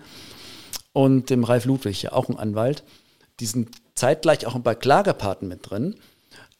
[0.93, 2.83] und dem Ralf Ludwig, ja auch ein Anwalt.
[3.39, 5.95] Die sind zeitgleich auch bei Klagepaten mit drin.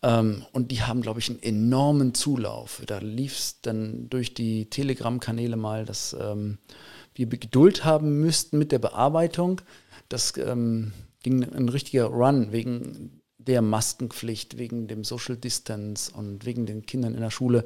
[0.02, 2.82] Ähm, und die haben, glaube ich, einen enormen Zulauf.
[2.88, 6.58] Da lief es dann durch die Telegram-Kanäle mal, dass ähm,
[7.16, 9.62] wir Geduld haben müssten mit der Bearbeitung.
[10.08, 16.66] Das ähm, ging ein richtiger Run wegen der Maskenpflicht, wegen dem Social Distance und wegen
[16.66, 17.66] den Kindern in der Schule.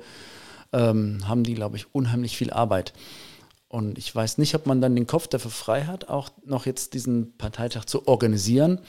[0.71, 2.93] Ähm, haben die, glaube ich, unheimlich viel Arbeit.
[3.67, 6.93] Und ich weiß nicht, ob man dann den Kopf dafür frei hat, auch noch jetzt
[6.93, 8.79] diesen Parteitag zu organisieren,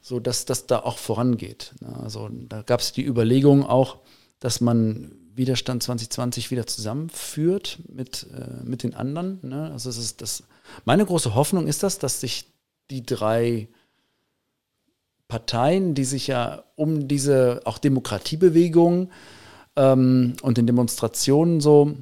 [0.00, 1.74] sodass das da auch vorangeht.
[2.02, 3.98] Also da gab es die Überlegung auch,
[4.40, 9.38] dass man Widerstand 2020 wieder zusammenführt mit, äh, mit den anderen.
[9.42, 9.70] Ne?
[9.70, 10.42] Also es ist das,
[10.84, 12.52] meine große Hoffnung ist das, dass sich
[12.90, 13.68] die drei
[15.32, 19.08] Parteien, die sich ja um diese auch Demokratiebewegung
[19.76, 21.96] ähm, und den Demonstrationen so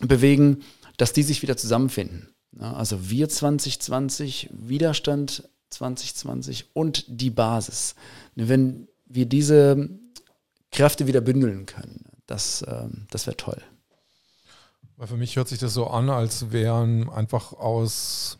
[0.00, 0.62] bewegen,
[0.96, 2.34] dass die sich wieder zusammenfinden.
[2.58, 7.94] Ja, also wir 2020, Widerstand 2020 und die Basis.
[8.36, 9.90] Wenn wir diese
[10.72, 13.60] Kräfte wieder bündeln können, das, ähm, das wäre toll.
[14.96, 18.39] Weil für mich hört sich das so an, als wären einfach aus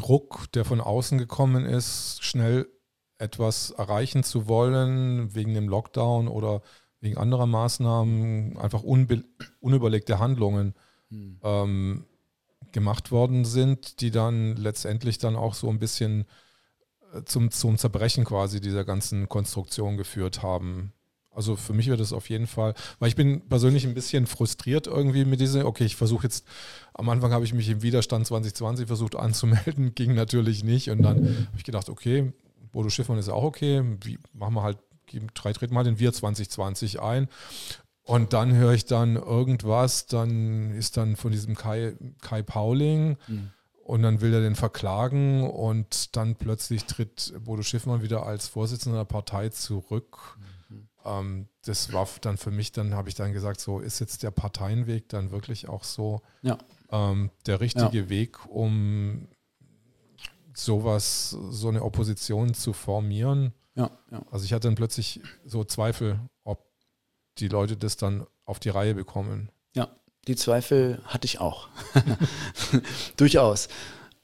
[0.00, 2.66] Druck, der von außen gekommen ist, schnell
[3.18, 6.62] etwas erreichen zu wollen, wegen dem Lockdown oder
[7.00, 10.74] wegen anderer Maßnahmen, einfach unüberlegte Handlungen
[11.08, 11.38] hm.
[11.42, 12.04] ähm,
[12.72, 16.26] gemacht worden sind, die dann letztendlich dann auch so ein bisschen
[17.12, 20.92] äh, zum, zum Zerbrechen quasi dieser ganzen Konstruktion geführt haben.
[21.32, 24.88] Also für mich wird es auf jeden Fall, weil ich bin persönlich ein bisschen frustriert
[24.88, 26.44] irgendwie mit dieser, okay, ich versuche jetzt,
[26.92, 31.18] am Anfang habe ich mich im Widerstand 2020 versucht anzumelden, ging natürlich nicht und dann
[31.18, 32.32] habe ich gedacht, okay,
[32.72, 34.78] Bodo Schiffmann ist auch okay, wie, machen wir halt,
[35.34, 37.28] drei treten mal den Wir 2020 ein
[38.02, 43.50] und dann höre ich dann irgendwas, dann ist dann von diesem Kai, Kai Pauling mhm.
[43.84, 48.98] und dann will er den verklagen und dann plötzlich tritt Bodo Schiffmann wieder als Vorsitzender
[48.98, 50.18] der Partei zurück.
[50.36, 50.49] Mhm.
[51.04, 54.30] Ähm, das war dann für mich, dann habe ich dann gesagt, so ist jetzt der
[54.30, 56.58] Parteienweg dann wirklich auch so ja.
[56.90, 58.08] ähm, der richtige ja.
[58.08, 59.28] Weg, um
[60.54, 63.52] sowas, so eine Opposition zu formieren.
[63.74, 63.90] Ja.
[64.30, 66.20] Also ich hatte dann plötzlich so Zweifel,
[67.40, 69.50] die Leute das dann auf die Reihe bekommen.
[69.74, 69.88] Ja,
[70.26, 71.68] die Zweifel hatte ich auch.
[73.16, 73.68] Durchaus.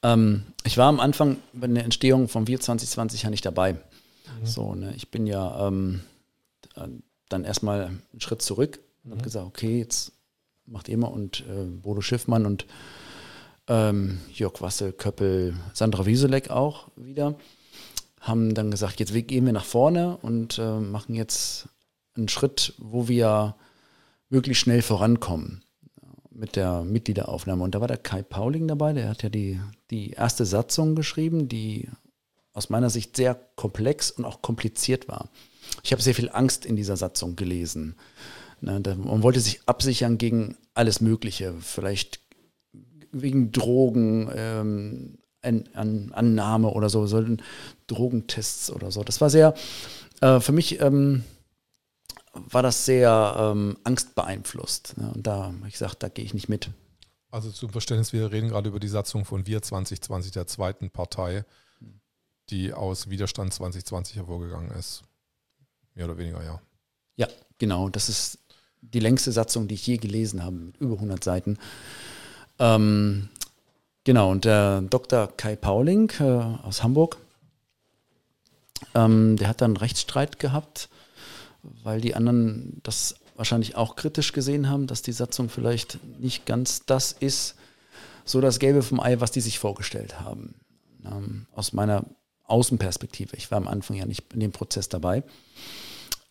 [0.03, 3.73] Ähm, ich war am Anfang bei der Entstehung von Wir 2020 ja nicht dabei.
[3.73, 3.79] Mhm.
[4.47, 6.03] So, ne, ich bin ja ähm,
[7.29, 9.15] dann erstmal einen Schritt zurück und mhm.
[9.15, 10.13] habe gesagt, okay, jetzt
[10.67, 12.67] macht ihr mal und äh, Bodo Schiffmann und
[13.69, 17.37] ähm, Jörg Wassel, Köppel, Sandra Wieselek auch wieder,
[18.21, 21.69] haben dann gesagt, jetzt gehen wir nach vorne und äh, machen jetzt
[22.17, 23.57] ein Schritt, wo wir
[24.29, 25.63] wirklich schnell vorankommen
[26.31, 27.63] mit der Mitgliederaufnahme.
[27.63, 29.61] Und da war der Kai Pauling dabei, der hat ja die,
[29.91, 31.89] die erste Satzung geschrieben, die
[32.53, 35.29] aus meiner Sicht sehr komplex und auch kompliziert war.
[35.83, 37.95] Ich habe sehr viel Angst in dieser Satzung gelesen.
[38.61, 42.21] Ne, man wollte sich absichern gegen alles Mögliche, vielleicht
[43.13, 47.43] wegen Drogen, ähm, an, Annahme oder so, sollten
[47.87, 49.05] Drogentests oder so.
[49.05, 49.55] Das war sehr,
[50.21, 51.25] äh, für mich ähm,
[52.33, 54.99] war das sehr ähm, angstbeeinflusst.
[54.99, 55.13] Ne?
[55.15, 56.71] Und da habe ich gesagt, da gehe ich nicht mit.
[57.31, 61.45] Also zum Verständnis, wir reden gerade über die Satzung von Wir 2020, der zweiten Partei,
[62.51, 65.03] die aus Widerstand 2020 hervorgegangen ist.
[65.97, 66.61] Mehr oder weniger, ja.
[67.17, 67.27] Ja,
[67.59, 67.89] genau.
[67.89, 68.39] Das ist
[68.81, 71.59] die längste Satzung, die ich je gelesen habe, mit über 100 Seiten.
[72.61, 73.29] Ähm,
[74.05, 75.27] genau, und der Dr.
[75.37, 77.17] Kai Pauling äh, aus Hamburg,
[78.95, 80.89] ähm, der hat dann Rechtsstreit gehabt
[81.83, 86.85] weil die anderen das wahrscheinlich auch kritisch gesehen haben, dass die Satzung vielleicht nicht ganz
[86.87, 87.55] das ist,
[88.25, 90.55] so das Gelbe vom Ei, was die sich vorgestellt haben.
[91.05, 92.05] Ähm, aus meiner
[92.47, 93.37] Außenperspektive.
[93.37, 95.23] Ich war am Anfang ja nicht in dem Prozess dabei.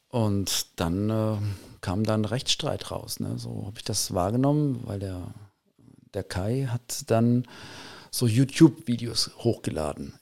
[0.09, 1.37] Und dann äh,
[1.81, 3.19] kam dann Rechtsstreit raus.
[3.19, 3.37] Ne?
[3.37, 5.33] So habe ich das wahrgenommen, weil der,
[6.13, 7.45] der Kai hat dann
[8.11, 10.13] so YouTube-Videos hochgeladen.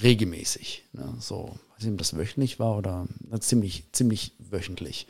[0.00, 0.84] Regelmäßig.
[0.92, 1.14] Ne?
[1.20, 3.06] So weiß nicht, ob das wöchentlich war oder
[3.40, 5.06] ziemlich, ziemlich wöchentlich.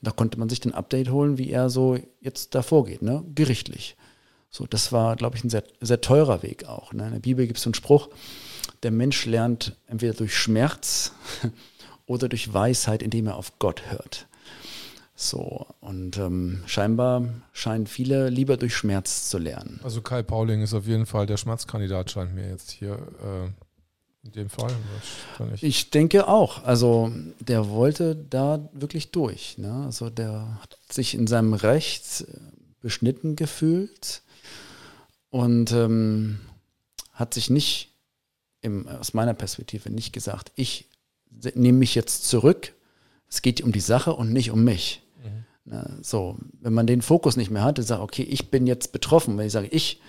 [0.00, 3.24] Und da konnte man sich den Update holen, wie er so jetzt da vorgeht, ne?
[3.34, 3.96] gerichtlich.
[4.50, 6.92] So, das war, glaube ich, ein sehr, sehr teurer Weg auch.
[6.92, 7.06] Ne?
[7.06, 8.10] In der Bibel gibt es so einen Spruch,
[8.82, 11.12] der Mensch lernt entweder durch Schmerz
[12.06, 14.26] oder durch Weisheit, indem er auf Gott hört.
[15.14, 19.78] So, und ähm, scheinbar scheinen viele lieber durch Schmerz zu lernen.
[19.84, 23.50] Also Kai Pauling ist auf jeden Fall der Schmerzkandidat, scheint mir jetzt hier äh,
[24.24, 24.70] in dem Fall?
[25.60, 26.64] Ich denke auch.
[26.64, 29.58] Also der wollte da wirklich durch.
[29.58, 29.82] Ne?
[29.84, 32.38] Also der hat sich in seinem Recht äh,
[32.80, 34.22] beschnitten gefühlt
[35.30, 36.40] und ähm,
[37.12, 37.91] hat sich nicht,
[38.62, 40.88] im, aus meiner Perspektive, nicht gesagt, ich
[41.54, 42.74] nehme mich jetzt zurück.
[43.28, 45.02] Es geht um die Sache und nicht um mich.
[45.22, 45.44] Mhm.
[45.72, 45.98] Ne?
[46.02, 49.36] So, wenn man den Fokus nicht mehr hat und sagt, okay, ich bin jetzt betroffen,
[49.36, 50.00] wenn ich sage, ich,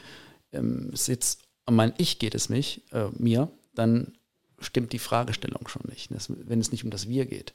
[0.52, 4.13] ähm, jetzt um mein Ich geht es mich, äh, mir, dann
[4.60, 7.54] stimmt die Fragestellung schon nicht, wenn es nicht um das Wir geht.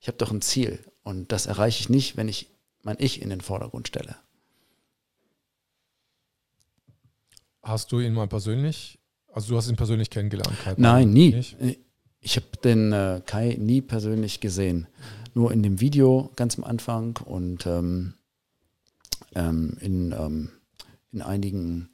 [0.00, 2.48] Ich habe doch ein Ziel und das erreiche ich nicht, wenn ich
[2.82, 4.16] mein Ich in den Vordergrund stelle.
[7.62, 8.98] Hast du ihn mal persönlich,
[9.36, 10.58] also du hast ihn persönlich kennengelernt?
[10.64, 11.34] Kai Nein, nie.
[11.34, 11.56] Nicht?
[12.20, 14.86] Ich habe den äh, Kai nie persönlich gesehen.
[15.34, 18.14] Nur in dem Video ganz am Anfang und ähm,
[19.34, 20.48] ähm, in, ähm,
[21.12, 21.90] in einigen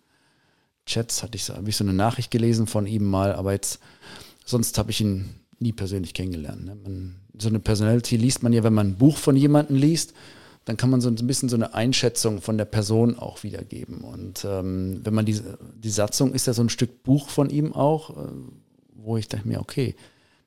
[0.86, 3.80] Chats hatte ich, habe ich so eine Nachricht gelesen von ihm mal, aber jetzt
[4.44, 6.64] sonst habe ich ihn nie persönlich kennengelernt.
[6.64, 6.76] Ne?
[6.76, 10.14] Man, so eine Personality liest man ja, wenn man ein Buch von jemandem liest.
[10.64, 14.02] Dann kann man so ein bisschen so eine Einschätzung von der Person auch wiedergeben.
[14.02, 17.72] Und ähm, wenn man diese, die Satzung ist ja so ein Stück Buch von ihm
[17.72, 18.30] auch, äh,
[18.94, 19.96] wo ich dachte mir, okay,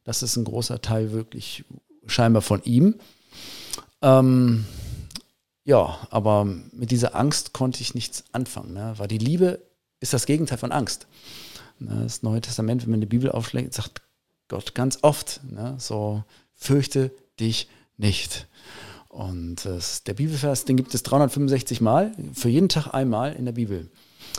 [0.04, 1.66] das ist ein großer Teil wirklich
[2.08, 2.96] scheinbar von ihm.
[4.02, 4.66] Ähm,
[5.66, 8.94] ja, aber mit dieser Angst konnte ich nichts anfangen, ne?
[8.98, 9.62] weil die Liebe
[10.00, 11.08] ist das Gegenteil von Angst.
[11.80, 12.04] Ne?
[12.04, 14.02] Das Neue Testament, wenn man die Bibel aufschlägt, sagt
[14.48, 15.76] Gott ganz oft, ne?
[15.80, 16.24] so
[16.54, 18.48] fürchte dich nicht.
[19.16, 23.54] Und äh, der Bibelvers, den gibt es 365 Mal, für jeden Tag einmal in der
[23.54, 23.90] Bibel.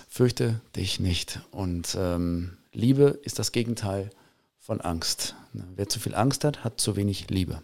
[0.07, 1.41] Fürchte dich nicht.
[1.51, 4.11] Und ähm, Liebe ist das Gegenteil
[4.59, 5.35] von Angst.
[5.55, 5.67] Ne?
[5.77, 7.63] Wer zu viel Angst hat, hat zu wenig Liebe.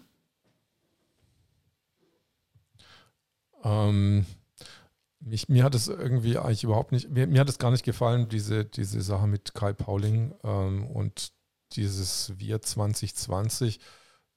[3.63, 4.25] Ähm,
[5.21, 8.31] mich, mir hat es irgendwie eigentlich überhaupt nicht, mir, mir, hat es gar nicht gefallen,
[8.31, 11.33] diese, diese Sache mit Kai Pauling ähm, und
[11.73, 13.81] dieses Wir 2020,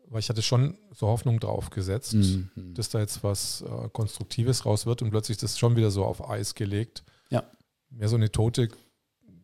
[0.10, 2.50] weil ich hatte schon so Hoffnung drauf gesetzt, mhm.
[2.74, 6.30] dass da jetzt was äh, Konstruktives raus wird und plötzlich das schon wieder so auf
[6.30, 7.04] Eis gelegt.
[7.30, 7.44] Ja.
[7.90, 8.70] Mehr so eine tote,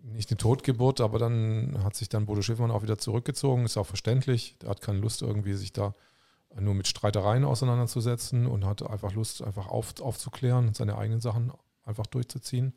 [0.04, 3.88] nicht eine Totgeburt, aber dann hat sich dann Bodo Schiffmann auch wieder zurückgezogen, ist auch
[3.88, 4.58] verständlich.
[4.62, 5.94] Der hat keine Lust irgendwie, sich da
[6.60, 11.52] nur mit Streitereien auseinanderzusetzen und hat einfach Lust, einfach auf, aufzuklären, seine eigenen Sachen
[11.84, 12.74] einfach durchzuziehen.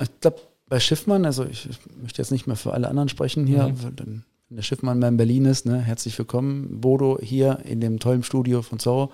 [0.00, 3.46] Ich glaube, bei Schiffmann, also ich, ich, möchte jetzt nicht mehr für alle anderen sprechen
[3.46, 4.24] hier, mhm.
[4.50, 8.24] Wenn der Schiffmann mal in Berlin ist, ne, herzlich willkommen, Bodo hier in dem tollen
[8.24, 9.12] Studio von Zorro.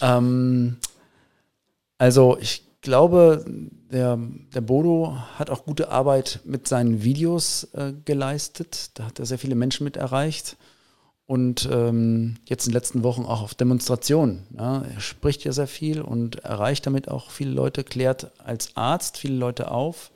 [0.00, 0.78] Ähm,
[1.98, 3.44] also ich glaube,
[3.92, 4.18] der,
[4.54, 8.92] der Bodo hat auch gute Arbeit mit seinen Videos äh, geleistet.
[8.94, 10.56] Da hat er sehr viele Menschen mit erreicht
[11.26, 14.46] und ähm, jetzt in den letzten Wochen auch auf Demonstrationen.
[14.56, 14.84] Ja.
[14.84, 19.36] Er spricht ja sehr viel und erreicht damit auch viele Leute, klärt als Arzt viele
[19.36, 20.10] Leute auf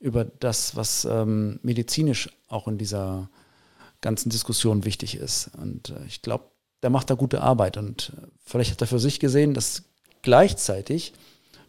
[0.00, 3.28] über das, was ähm, medizinisch auch in dieser
[4.04, 5.50] ganzen Diskussion wichtig ist.
[5.60, 6.44] Und äh, ich glaube,
[6.82, 9.82] der macht da gute Arbeit und äh, vielleicht hat er für sich gesehen, dass
[10.22, 11.14] gleichzeitig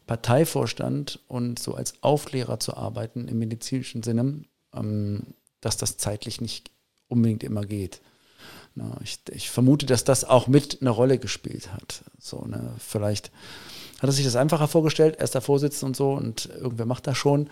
[0.06, 4.44] Parteivorstand und so als Aufklärer zu arbeiten im medizinischen Sinne,
[4.74, 5.24] ähm,
[5.62, 6.70] dass das zeitlich nicht
[7.08, 8.02] unbedingt immer geht.
[8.76, 12.04] Na, ich, ich, vermute, dass das auch mit eine Rolle gespielt hat.
[12.20, 13.32] So, ne, vielleicht
[14.00, 17.08] hat er sich das einfacher vorgestellt, er ist da Vorsitzender und so und irgendwer macht
[17.08, 17.50] das schon.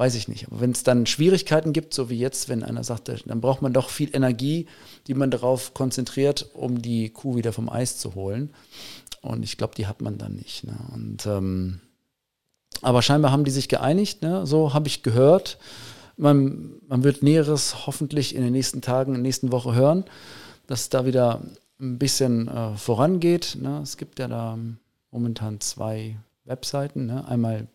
[0.00, 0.46] Weiß ich nicht.
[0.46, 3.74] Aber wenn es dann Schwierigkeiten gibt, so wie jetzt, wenn einer sagt, dann braucht man
[3.74, 4.64] doch viel Energie,
[5.06, 8.48] die man darauf konzentriert, um die Kuh wieder vom Eis zu holen.
[9.20, 10.64] Und ich glaube, die hat man dann nicht.
[10.64, 10.74] Ne?
[10.94, 11.80] Und ähm,
[12.80, 14.46] aber scheinbar haben die sich geeinigt, ne?
[14.46, 15.58] so habe ich gehört.
[16.16, 20.06] Man, man wird Näheres hoffentlich in den nächsten Tagen, in der nächsten Woche hören,
[20.66, 21.42] dass da wieder
[21.78, 23.58] ein bisschen äh, vorangeht.
[23.60, 23.80] Ne?
[23.82, 24.58] Es gibt ja da
[25.10, 27.28] momentan zwei Webseiten, ne?
[27.28, 27.68] einmal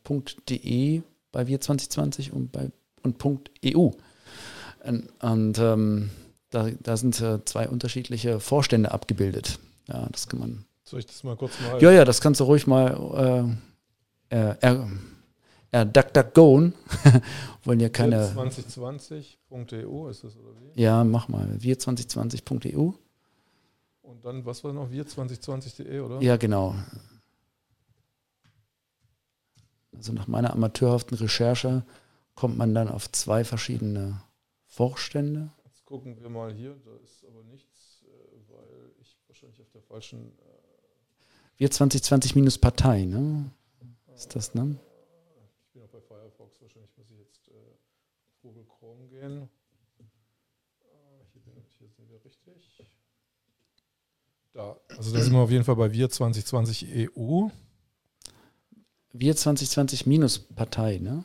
[0.50, 1.04] .de
[1.36, 2.72] bei Wir 2020 und bei
[3.04, 3.92] und .eu.
[4.86, 6.10] Und, und ähm,
[6.50, 9.60] da, da sind äh, zwei unterschiedliche Vorstände abgebildet.
[9.90, 10.66] Ja, das kann man.
[10.86, 11.82] Soll ich das mal kurz mal?
[11.82, 13.58] Ja, ja, das kannst du ruhig mal
[14.30, 14.78] äh, äh,
[15.74, 16.72] ja, DuckDuckGo
[17.66, 18.28] wollen ja keine.
[18.30, 20.82] Wir2020.eu ist das, oder wie?
[20.82, 21.50] Ja, mach mal.
[21.60, 22.92] Wir2020.eu.
[24.04, 24.90] Und dann, was war noch?
[24.90, 26.22] Wir2020.de, oder?
[26.22, 26.76] Ja, genau.
[29.96, 31.86] Also nach meiner amateurhaften Recherche
[32.36, 34.22] kommt man dann auf zwei verschiedene
[34.66, 35.52] Vorstände.
[35.66, 39.82] Jetzt gucken wir mal hier, da ist aber nichts, äh, weil ich wahrscheinlich auf der
[39.82, 40.38] falschen.
[40.40, 43.52] Äh Wir 2020 minus Partei, ne?
[44.14, 44.78] Ist das, ne?
[48.46, 49.50] Google Chrome gehen.
[50.82, 52.84] Äh, hier, bin, hier sind wir richtig.
[54.54, 57.48] Da, also da sind wir auf jeden Fall bei Wir 2020 EU.
[59.18, 61.24] Wir 2020 minus Partei, ne?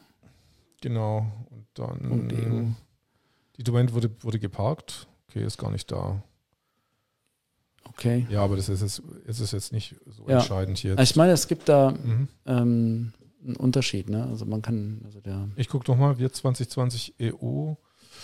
[0.81, 1.31] Genau.
[1.50, 2.64] Und dann Und EU.
[3.57, 5.09] die Domain wurde, wurde geparkt.
[5.29, 6.22] Okay, ist gar nicht da.
[7.85, 8.26] Okay.
[8.31, 10.38] Ja, aber das ist jetzt, ist jetzt nicht so ja.
[10.38, 10.98] entscheidend hier.
[10.98, 12.29] Also ich meine, es gibt da mhm.
[12.46, 13.12] ähm,
[13.44, 14.09] ein Unterschied.
[14.09, 14.24] Ne?
[14.24, 15.48] Also man kann, also der.
[15.57, 17.74] Ich gucke nochmal, wir 2020 EU.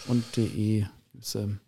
[0.08, 0.86] Und DE.
[1.18, 1.60] Ist, ähm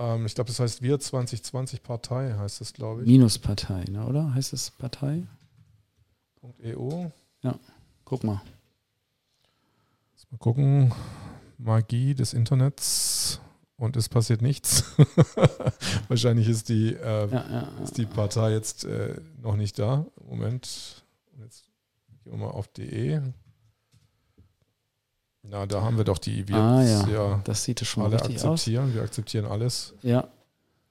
[0.00, 3.06] ähm, ich glaube, das heißt wir 2020 Partei, heißt das, glaube ich.
[3.06, 4.34] Minuspartei, ne, oder?
[4.34, 5.22] Heißt das Partei?
[6.62, 7.10] .eu.
[7.42, 7.58] Ja,
[8.04, 8.40] guck mal.
[10.30, 10.92] Mal gucken.
[11.58, 13.40] Magie des Internets
[13.76, 14.84] und es passiert nichts.
[16.08, 20.06] Wahrscheinlich ist die, äh, ja, ja, ist die Partei jetzt äh, noch nicht da.
[20.24, 21.04] Moment,
[21.42, 21.64] jetzt
[22.22, 23.22] gehen wir mal auf DE.
[25.42, 27.08] Na, da haben wir doch die, wir ah, ja.
[27.08, 27.40] ja.
[27.44, 28.84] das sieht schon alle akzeptieren.
[28.84, 28.94] Aus.
[28.94, 29.94] Wir akzeptieren alles.
[30.02, 30.28] Ja,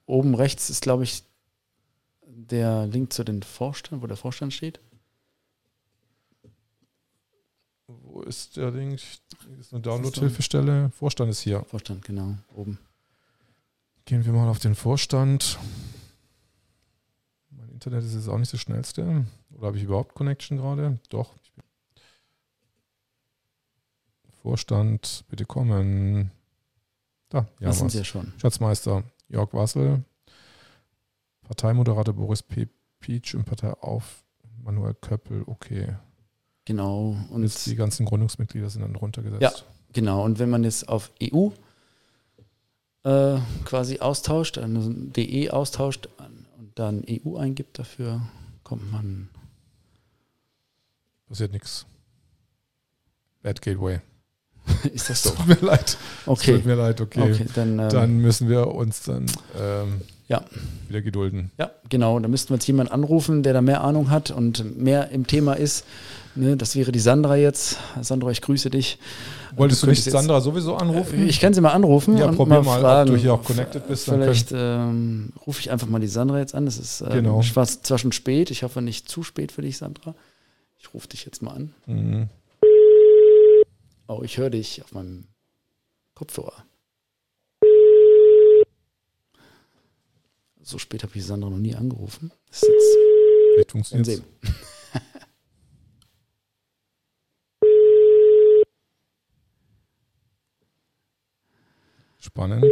[0.06, 1.22] oben rechts ist, glaube ich,
[2.26, 4.80] der Link zu den Vorstand, wo der Vorstand steht.
[7.86, 9.00] Wo ist der Link?
[9.60, 10.90] ist eine Download-Hilfestelle.
[10.90, 11.64] Vorstand ist hier.
[11.64, 12.78] Vorstand, genau, oben.
[14.04, 15.58] Gehen wir mal auf den Vorstand.
[17.72, 19.24] Internet ist jetzt auch nicht das schnellste.
[19.56, 20.98] Oder habe ich überhaupt Connection gerade?
[21.08, 21.30] Doch.
[24.42, 26.30] Vorstand, bitte kommen.
[27.28, 28.32] Da, ja, das sind Sie ja schon.
[28.38, 30.04] Schatzmeister Jörg Wassel,
[31.42, 32.68] Parteimoderator Boris P.
[33.00, 34.22] Peach und Parteiauf
[34.62, 35.96] Manuel Köppel, okay.
[36.64, 37.16] Genau.
[37.30, 39.42] Und jetzt die ganzen Gründungsmitglieder sind dann runtergesetzt.
[39.42, 39.52] Ja,
[39.92, 40.24] genau.
[40.24, 41.48] Und wenn man jetzt auf EU
[43.04, 48.20] äh, quasi austauscht, also DE austauscht und dann EU eingibt, dafür
[48.62, 49.30] kommt man.
[51.26, 51.86] Passiert nichts.
[53.42, 54.00] Bad Gateway.
[54.92, 55.30] Ist das so?
[55.30, 55.96] Tut mir leid.
[56.26, 56.56] Okay.
[56.56, 57.32] Tut mir leid, okay.
[57.32, 59.26] okay dann, ähm, dann, müssen wir uns dann
[59.58, 60.42] ähm, ja.
[60.88, 61.50] wieder gedulden.
[61.58, 62.18] Ja, genau.
[62.18, 65.54] Da müssten wir jetzt jemanden anrufen, der da mehr Ahnung hat und mehr im Thema
[65.54, 65.84] ist.
[66.36, 67.78] Ne, das wäre die Sandra jetzt.
[68.00, 68.98] Sandra, ich grüße dich.
[69.56, 71.26] Wolltest du, nicht Sandra sowieso anrufen?
[71.26, 72.16] Ich kann sie mal anrufen.
[72.16, 74.04] Ja, und probier mal, fragen, ob du hier auch connected bist.
[74.04, 76.68] Vielleicht ähm, rufe ich einfach mal die Sandra jetzt an.
[76.68, 77.42] Es ist ähm, genau.
[77.42, 78.52] zwar schon spät.
[78.52, 80.14] Ich hoffe nicht zu spät für dich, Sandra.
[80.78, 81.74] Ich rufe dich jetzt mal an.
[81.86, 82.28] Mhm.
[84.10, 85.28] Oh, ich höre dich auf meinem
[86.16, 86.64] Kopfhörer.
[90.62, 92.32] So spät habe ich Sandra noch nie angerufen.
[92.48, 92.96] Das ist jetzt
[93.54, 94.24] Vielleicht funktioniert
[102.18, 102.64] Spannend.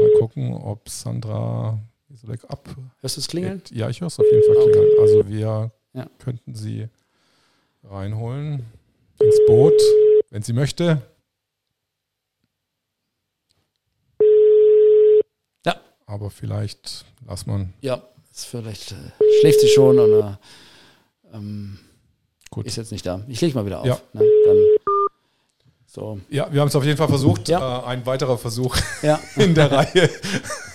[0.00, 1.80] Mal gucken, ob Sandra
[2.46, 2.76] ab.
[3.00, 3.62] Hörst du es klingeln?
[3.70, 5.00] Ja, ich höre es auf jeden Fall klingeln.
[5.00, 6.10] Also wir ja.
[6.18, 6.90] könnten sie
[7.84, 8.66] reinholen
[9.18, 9.80] ins Boot,
[10.30, 11.02] wenn sie möchte.
[15.64, 15.80] Ja.
[16.06, 17.72] Aber vielleicht lass man.
[17.80, 18.94] Ja, ist vielleicht äh,
[19.40, 20.38] schläft sie schon oder
[21.32, 21.78] ähm,
[22.50, 22.66] Gut.
[22.66, 23.22] ist jetzt nicht da.
[23.28, 23.86] Ich lege mal wieder auf.
[23.86, 24.00] Ja.
[24.12, 24.24] Ne?
[24.46, 24.56] Dann
[25.86, 26.20] so.
[26.28, 27.48] Ja, wir haben es auf jeden Fall versucht.
[27.48, 27.80] Ja.
[27.80, 29.18] Äh, ein weiterer Versuch ja.
[29.36, 30.10] in der Reihe,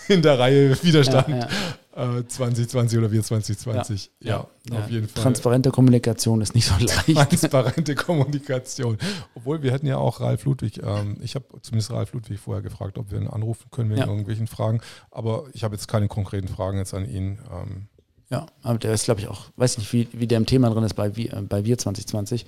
[0.08, 1.48] in der Reihe Widerstand.
[1.96, 4.12] Ja, äh, 2020 oder wir 2020.
[4.20, 5.24] Ja, auf jeden Fall.
[5.24, 7.30] Transparente Kommunikation ist nicht so leicht.
[7.30, 8.98] Transparente Kommunikation.
[9.36, 12.98] Obwohl wir hätten ja auch Ralf Ludwig, ähm, ich habe zumindest Ralf Ludwig vorher gefragt,
[12.98, 14.82] ob wir ihn anrufen können wegen irgendwelchen Fragen.
[15.12, 17.40] Aber ich habe jetzt keine konkreten Fragen jetzt an ihn.
[17.52, 17.88] Ähm,
[18.30, 20.84] ja, aber der ist, glaube ich, auch, weiß nicht, wie, wie der im Thema drin
[20.84, 22.46] ist bei, äh, bei Wir 2020.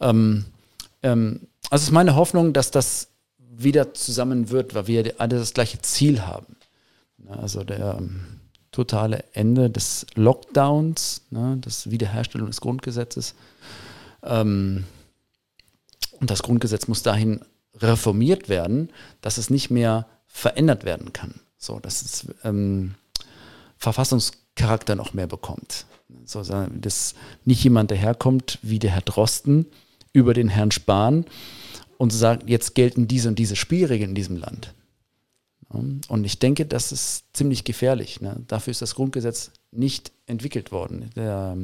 [0.00, 0.44] Ähm,
[1.02, 5.80] ähm, also ist meine Hoffnung, dass das wieder zusammen wird, weil wir alle das gleiche
[5.80, 6.56] Ziel haben.
[7.28, 8.37] Also der ähm,
[8.72, 13.34] totale Ende des Lockdowns, ne, das Wiederherstellung des Grundgesetzes.
[14.22, 14.84] Ähm,
[16.20, 17.40] und das Grundgesetz muss dahin
[17.76, 21.40] reformiert werden, dass es nicht mehr verändert werden kann.
[21.56, 22.94] So, dass es ähm,
[23.76, 25.86] Verfassungscharakter noch mehr bekommt.
[26.24, 29.66] So, dass nicht jemand daherkommt wie der Herr Drosten
[30.12, 31.26] über den Herrn Spahn
[31.96, 34.74] und sagt, jetzt gelten diese und diese Spielregeln in diesem Land.
[35.68, 38.20] Und ich denke, das ist ziemlich gefährlich.
[38.20, 38.42] Ne?
[38.46, 41.10] Dafür ist das Grundgesetz nicht entwickelt worden.
[41.14, 41.56] Der,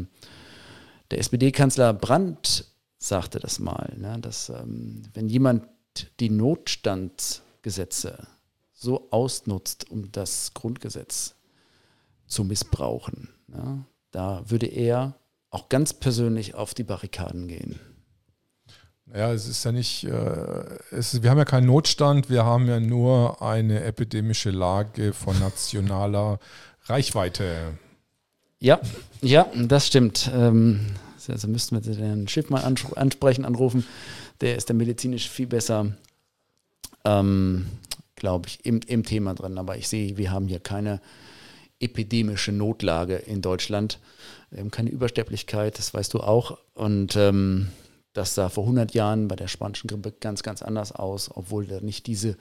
[1.10, 2.66] der SPD-Kanzler Brandt
[2.98, 4.18] sagte das mal, ne?
[4.20, 5.66] dass ähm, wenn jemand
[6.20, 8.26] die Notstandsgesetze
[8.72, 11.34] so ausnutzt, um das Grundgesetz
[12.26, 13.86] zu missbrauchen, ne?
[14.10, 15.14] da würde er
[15.50, 17.78] auch ganz persönlich auf die Barrikaden gehen.
[19.12, 22.80] Ja, es ist ja nicht, äh, es, wir haben ja keinen Notstand, wir haben ja
[22.80, 26.38] nur eine epidemische Lage von nationaler
[26.86, 27.78] Reichweite.
[28.60, 28.80] Ja,
[29.20, 30.30] ja, das stimmt.
[30.34, 30.86] Ähm,
[31.28, 33.86] also müssten wir den Schiff mal ansprechen, anrufen.
[34.40, 35.92] Der ist da medizinisch viel besser,
[37.04, 37.66] ähm,
[38.16, 39.58] glaube ich, im, im Thema drin.
[39.58, 41.00] Aber ich sehe, wir haben hier keine
[41.78, 43.98] epidemische Notlage in Deutschland.
[44.50, 46.58] Wir haben keine Übersterblichkeit, das weißt du auch.
[46.74, 47.68] Und ähm,
[48.14, 51.80] das sah vor 100 Jahren bei der spanischen Grippe ganz, ganz anders aus, obwohl da
[51.80, 52.36] nicht diese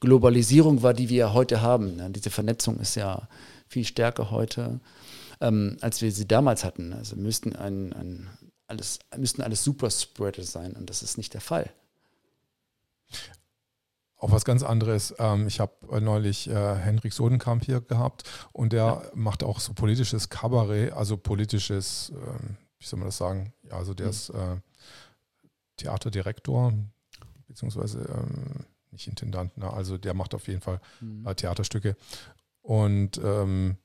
[0.00, 1.96] Globalisierung war, die wir heute haben.
[1.96, 2.10] Ne?
[2.10, 3.28] Diese Vernetzung ist ja
[3.68, 4.80] viel stärker heute,
[5.40, 6.92] ähm, als wir sie damals hatten.
[6.92, 8.30] Also müssten ein, ein
[8.66, 11.70] alles, müssten alles Superspreader sein und das ist nicht der Fall.
[14.16, 15.14] Auch was ganz anderes.
[15.18, 18.22] Ähm, ich habe neulich äh, Henrik Sodenkamp hier gehabt
[18.52, 19.02] und der ja.
[19.14, 23.52] macht auch so politisches Kabarett, also politisches, ähm, wie soll man das sagen?
[23.68, 24.10] Ja, also der mhm.
[24.10, 24.56] ist äh,
[25.82, 26.72] Theaterdirektor,
[27.46, 31.26] beziehungsweise ähm, nicht Intendant, na, also der macht auf jeden Fall mhm.
[31.26, 31.96] äh, Theaterstücke.
[32.60, 33.76] Und ähm,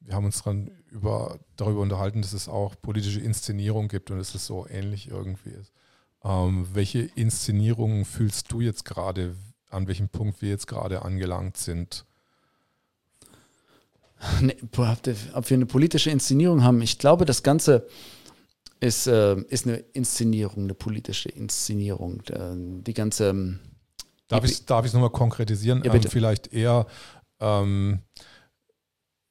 [0.00, 4.34] wir haben uns dann über, darüber unterhalten, dass es auch politische Inszenierung gibt und dass
[4.34, 5.72] es so ähnlich irgendwie ist.
[6.24, 9.36] Ähm, welche Inszenierungen fühlst du jetzt gerade,
[9.70, 12.04] an welchem Punkt wir jetzt gerade angelangt sind?
[14.40, 17.88] Ne, ob wir eine politische Inszenierung haben, ich glaube, das Ganze
[18.82, 22.20] ist, äh, ist eine Inszenierung, eine politische Inszenierung.
[22.28, 23.30] Äh, die ganze.
[23.30, 23.60] Ähm,
[24.26, 25.82] darf ich es darf nochmal konkretisieren?
[25.84, 26.86] Ja, ähm, vielleicht eher,
[27.38, 28.00] ähm,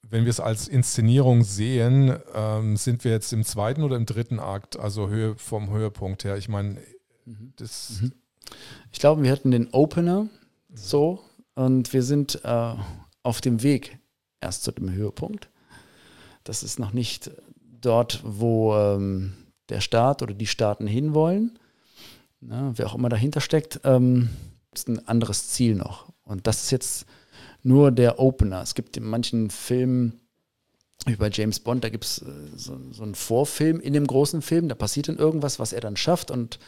[0.07, 4.39] wenn wir es als Inszenierung sehen, ähm, sind wir jetzt im zweiten oder im dritten
[4.39, 6.37] Akt, also Höhe, vom Höhepunkt her.
[6.37, 6.77] Ich meine,
[7.25, 7.53] mhm.
[7.57, 8.01] das.
[8.01, 8.13] Mhm.
[8.91, 10.27] Ich glaube, wir hatten den Opener
[10.73, 11.23] so
[11.55, 12.75] und wir sind äh,
[13.23, 13.99] auf dem Weg
[14.39, 15.49] erst zu dem Höhepunkt.
[16.43, 17.31] Das ist noch nicht
[17.81, 19.33] dort, wo ähm,
[19.71, 21.57] der Staat oder die Staaten hinwollen.
[22.41, 24.29] Na, wer auch immer dahinter steckt, ähm,
[24.73, 26.11] ist ein anderes Ziel noch.
[26.23, 27.05] Und das ist jetzt
[27.63, 28.61] nur der Opener.
[28.61, 30.19] Es gibt in manchen Filmen,
[31.05, 34.41] wie bei James Bond, da gibt es äh, so, so, einen Vorfilm in dem großen
[34.41, 36.59] Film, da passiert dann irgendwas, was er dann schafft und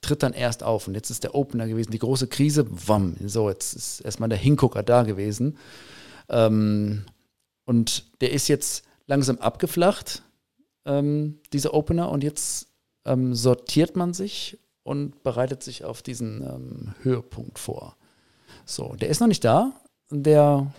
[0.00, 0.88] tritt dann erst auf.
[0.88, 4.38] Und jetzt ist der Opener gewesen, die große Krise, wamm, so, jetzt ist erstmal der
[4.38, 5.58] Hingucker da gewesen.
[6.28, 7.04] Ähm,
[7.64, 10.22] und der ist jetzt langsam abgeflacht,
[10.84, 12.68] ähm, dieser Opener, und jetzt
[13.04, 17.96] ähm, sortiert man sich und bereitet sich auf diesen ähm, Höhepunkt vor.
[18.64, 19.72] So, der ist noch nicht da,
[20.10, 20.72] der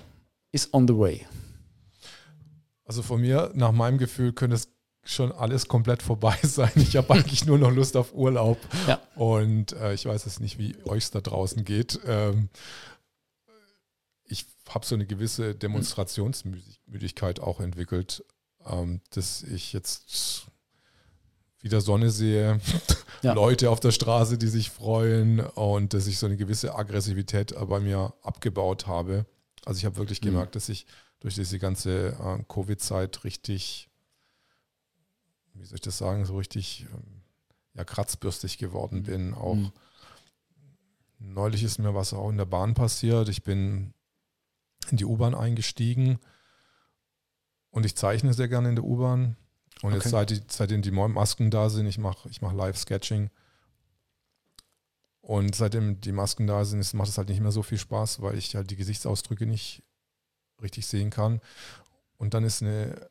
[0.52, 1.26] ist on the way.
[2.86, 4.70] Also von mir, nach meinem Gefühl, könnte es
[5.04, 6.72] schon alles komplett vorbei sein.
[6.76, 8.58] Ich habe eigentlich nur noch Lust auf Urlaub.
[8.88, 9.02] Ja.
[9.16, 12.00] Und äh, ich weiß es nicht, wie euch es da draußen geht.
[12.06, 12.50] Ähm,
[14.26, 18.24] ich habe so eine gewisse Demonstrationsmüdigkeit auch entwickelt,
[18.68, 20.48] ähm, dass ich jetzt
[21.64, 22.60] wieder Sonne sehe,
[23.22, 23.34] ja.
[23.34, 27.80] Leute auf der Straße, die sich freuen und dass ich so eine gewisse Aggressivität bei
[27.80, 29.26] mir abgebaut habe.
[29.66, 30.26] Also ich habe wirklich mhm.
[30.26, 30.86] gemerkt, dass ich
[31.22, 33.90] durch diese ganze äh, Covid-Zeit richtig,
[35.54, 37.22] wie soll ich das sagen, so richtig ähm,
[37.76, 39.04] ja, kratzbürstig geworden mhm.
[39.04, 39.34] bin.
[39.34, 39.72] Auch mhm.
[41.20, 43.30] neulich ist mir was auch in der Bahn passiert.
[43.30, 43.94] Ich bin
[44.92, 46.20] in die U-Bahn eingestiegen
[47.74, 49.36] und ich zeichne sehr gerne in der U-Bahn
[49.82, 49.96] und okay.
[49.96, 53.32] jetzt seit, seitdem die Masken da sind, ich mache ich mach Live-Sketching.
[55.22, 58.38] Und seitdem die Masken da sind, macht es halt nicht mehr so viel Spaß, weil
[58.38, 59.82] ich halt die Gesichtsausdrücke nicht
[60.62, 61.42] richtig sehen kann.
[62.18, 63.10] Und dann ist eine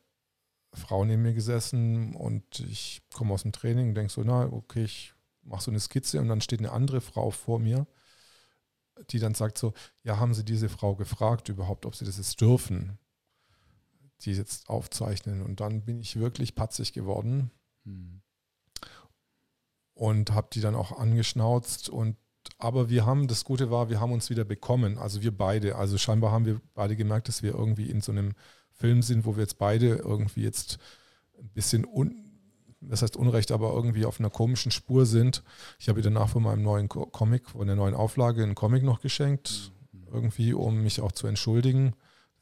[0.73, 4.85] Frau neben mir gesessen und ich komme aus dem Training und denke so, na, okay,
[4.85, 7.85] ich mache so eine Skizze und dann steht eine andere Frau vor mir,
[9.09, 12.39] die dann sagt so, ja, haben Sie diese Frau gefragt überhaupt, ob Sie das jetzt
[12.39, 12.97] dürfen?
[14.25, 15.41] Die jetzt aufzeichnen.
[15.41, 17.51] Und dann bin ich wirklich patzig geworden
[17.83, 18.21] mhm.
[19.93, 21.89] und habe die dann auch angeschnauzt.
[21.89, 22.17] Und
[22.57, 24.97] aber wir haben, das Gute war, wir haben uns wieder bekommen.
[24.97, 25.75] Also wir beide.
[25.75, 28.33] Also scheinbar haben wir beide gemerkt, dass wir irgendwie in so einem
[28.71, 30.77] Film sind, wo wir jetzt beide irgendwie jetzt
[31.39, 32.15] ein bisschen un,
[32.81, 35.43] das heißt Unrecht, aber irgendwie auf einer komischen Spur sind.
[35.79, 38.99] Ich habe ihr danach von meinem neuen Comic, von der neuen Auflage, einen Comic noch
[38.99, 40.07] geschenkt, mhm.
[40.11, 41.93] irgendwie, um mich auch zu entschuldigen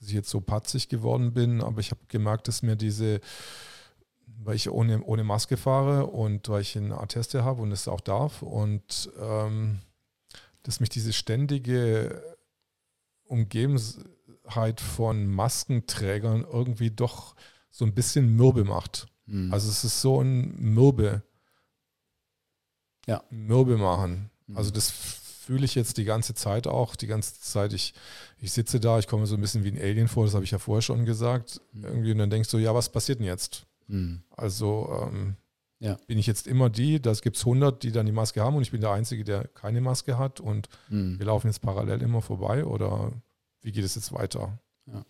[0.01, 3.21] dass ich jetzt so patzig geworden bin, aber ich habe gemerkt, dass mir diese,
[4.25, 8.01] weil ich ohne, ohne Maske fahre und weil ich eine Atteste habe und es auch
[8.01, 9.79] darf und ähm,
[10.63, 12.35] dass mich diese ständige
[13.25, 17.35] Umgebenheit von Maskenträgern irgendwie doch
[17.69, 19.07] so ein bisschen mürbe macht.
[19.27, 19.53] Mhm.
[19.53, 21.21] Also es ist so ein mürbe.
[23.05, 23.23] Ja.
[23.29, 24.31] Mürbe machen.
[24.47, 24.57] Mhm.
[24.57, 24.89] Also das
[25.41, 26.95] fühle ich jetzt die ganze Zeit auch.
[26.95, 27.93] Die ganze Zeit, ich,
[28.39, 30.51] ich sitze da, ich komme so ein bisschen wie ein Alien vor, das habe ich
[30.51, 31.61] ja vorher schon gesagt.
[31.73, 31.83] Mhm.
[31.83, 33.65] Irgendwie, und dann denkst du, ja, was passiert denn jetzt?
[33.87, 34.21] Mhm.
[34.29, 35.35] Also ähm,
[35.79, 35.97] ja.
[36.05, 38.61] bin ich jetzt immer die, das gibt es 100, die dann die Maske haben und
[38.61, 41.17] ich bin der Einzige, der keine Maske hat und mhm.
[41.17, 43.11] wir laufen jetzt parallel immer vorbei oder
[43.61, 44.59] wie geht es jetzt weiter?
[44.85, 45.03] Ja.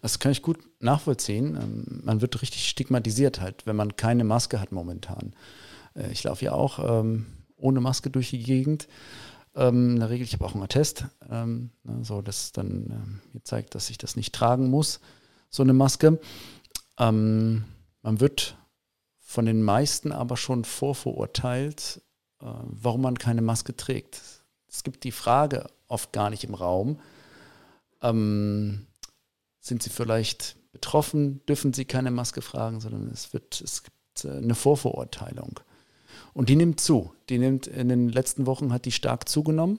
[0.00, 1.56] Das kann ich gut nachvollziehen.
[1.56, 5.32] Ähm, man wird richtig stigmatisiert halt, wenn man keine Maske hat momentan.
[5.94, 7.26] Äh, ich laufe ja auch ähm,
[7.62, 8.88] ohne Maske durch die Gegend.
[9.54, 13.20] Ähm, in der Regel, ich habe auch einen Attest, ähm, ne, so dass dann ähm,
[13.32, 15.00] mir zeigt, dass ich das nicht tragen muss,
[15.50, 16.18] so eine Maske.
[16.98, 17.64] Ähm,
[18.02, 18.56] man wird
[19.18, 22.02] von den meisten aber schon vorverurteilt,
[22.40, 24.20] äh, warum man keine Maske trägt.
[24.68, 26.98] Es gibt die Frage oft gar nicht im Raum,
[28.00, 28.86] ähm,
[29.60, 34.38] sind sie vielleicht betroffen, dürfen sie keine Maske fragen, sondern es wird, es gibt äh,
[34.38, 35.60] eine Vorverurteilung.
[36.34, 37.12] Und die nimmt zu.
[37.28, 39.78] Die nimmt in den letzten Wochen hat die stark zugenommen.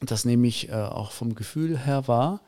[0.00, 2.40] Das nehme ich äh, auch vom Gefühl her wahr.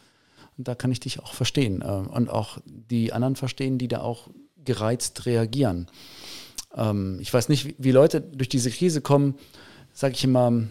[0.57, 1.83] Und da kann ich dich auch verstehen.
[1.83, 4.29] Äh, und auch die anderen verstehen, die da auch
[4.65, 5.89] gereizt reagieren.
[6.75, 9.37] Ähm, ich weiß nicht, wie, wie, Leute durch diese Krise kommen,
[9.93, 10.65] sage ich immer,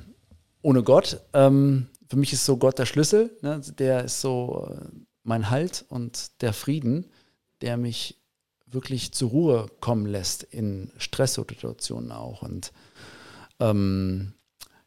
[0.62, 1.22] ohne Gott.
[1.34, 3.36] Ähm, für mich ist so Gott der Schlüssel.
[3.42, 3.62] Ne?
[3.78, 4.86] Der ist so äh,
[5.24, 7.06] mein Halt und der Frieden,
[7.62, 8.22] der mich
[8.76, 12.44] wirklich zur Ruhe kommen lässt in Stresssituationen auch.
[12.44, 12.72] Und
[13.60, 14.34] ähm,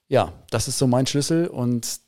[0.06, 2.00] ja, das ist so mein Schlüssel und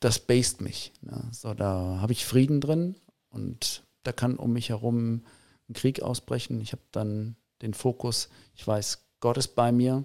[0.00, 0.92] das based mich.
[1.00, 1.28] Ne?
[1.32, 2.96] So, da habe ich Frieden drin
[3.30, 5.24] und da kann um mich herum
[5.68, 6.60] ein Krieg ausbrechen.
[6.60, 10.04] Ich habe dann den Fokus, ich weiß, Gott ist bei mir,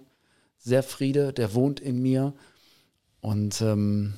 [0.58, 2.34] sehr Friede, der wohnt in mir.
[3.20, 4.14] Und ähm,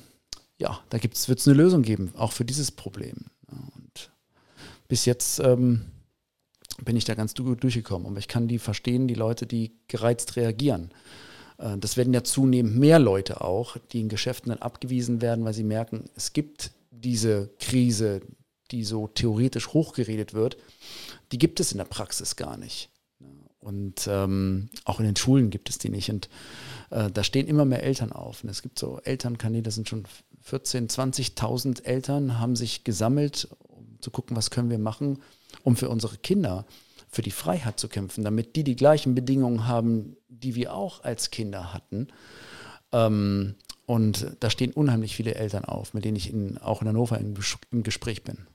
[0.58, 3.26] ja, da wird es eine Lösung geben, auch für dieses Problem.
[3.48, 4.12] Und
[4.88, 5.86] bis jetzt ähm,
[6.82, 8.06] bin ich da ganz gut durchgekommen.
[8.06, 10.90] Aber ich kann die verstehen, die Leute, die gereizt reagieren.
[11.58, 15.54] Äh, das werden ja zunehmend mehr Leute auch, die in Geschäften dann abgewiesen werden, weil
[15.54, 18.22] sie merken, es gibt diese Krise,
[18.70, 20.56] die so theoretisch hochgeredet wird,
[21.32, 22.90] die gibt es in der Praxis gar nicht.
[23.60, 26.10] Und ähm, auch in den Schulen gibt es die nicht.
[26.10, 26.28] Und
[26.90, 28.44] äh, da stehen immer mehr Eltern auf.
[28.44, 30.04] Und es gibt so Elternkanäle, das sind schon
[30.46, 35.18] 14.000, 20.000 Eltern, haben sich gesammelt, um zu gucken, was können wir machen,
[35.62, 36.66] um für unsere Kinder
[37.08, 41.30] für die Freiheit zu kämpfen, damit die die gleichen Bedingungen haben, die wir auch als
[41.30, 42.08] Kinder hatten.
[42.92, 43.54] Ähm,
[43.86, 47.38] und da stehen unheimlich viele Eltern auf, mit denen ich in, auch in Hannover in,
[47.70, 48.46] im Gespräch bin.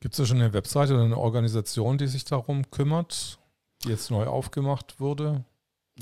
[0.00, 3.38] Gibt es da schon eine Webseite oder eine Organisation, die sich darum kümmert,
[3.82, 5.44] die jetzt neu aufgemacht wurde?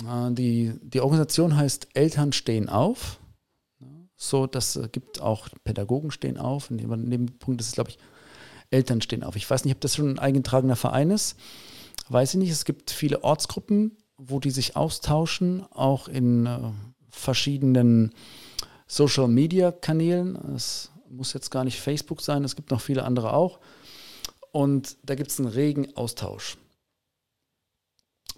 [0.02, 3.18] Die, die Organisation heißt Eltern stehen auf.
[4.16, 6.70] So, das äh, gibt auch Pädagogen stehen auf.
[6.70, 7.98] In dem, in dem Punkt ist es, glaube ich,
[8.70, 9.36] Eltern stehen auf.
[9.36, 11.36] Ich weiß nicht, ob das schon ein eingetragener Verein ist.
[12.08, 12.50] Weiß ich nicht.
[12.50, 16.58] Es gibt viele Ortsgruppen, wo die sich austauschen, auch in äh,
[17.10, 18.12] verschiedenen
[18.86, 20.36] Social Media Kanälen.
[20.54, 23.58] Es muss jetzt gar nicht Facebook sein, es gibt noch viele andere auch.
[24.52, 26.56] Und da gibt es einen regen Austausch.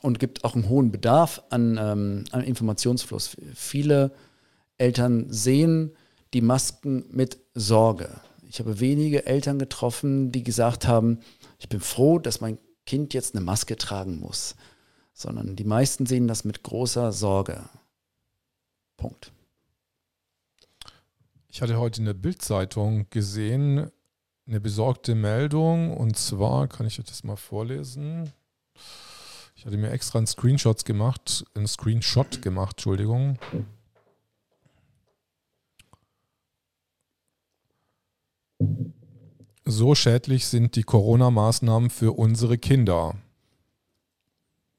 [0.01, 3.37] Und gibt auch einen hohen Bedarf an, ähm, an Informationsfluss.
[3.55, 4.13] Viele
[4.79, 5.93] Eltern sehen
[6.35, 8.21] die Masken mit Sorge.
[8.51, 11.21] Ich habe wenige Eltern getroffen, die gesagt haben,
[11.59, 14.57] ich bin froh, dass mein Kind jetzt eine Maske tragen muss,
[15.13, 17.69] sondern die meisten sehen das mit großer Sorge.
[18.97, 19.33] Punkt.
[21.49, 23.91] Ich hatte heute in der Bildzeitung gesehen,
[24.47, 28.33] eine besorgte Meldung und zwar, kann ich euch das mal vorlesen?
[29.57, 33.39] Ich hatte mir extra einen Screenshot gemacht, einen Screenshot gemacht, Entschuldigung.
[39.71, 43.17] So schädlich sind die Corona-Maßnahmen für unsere Kinder.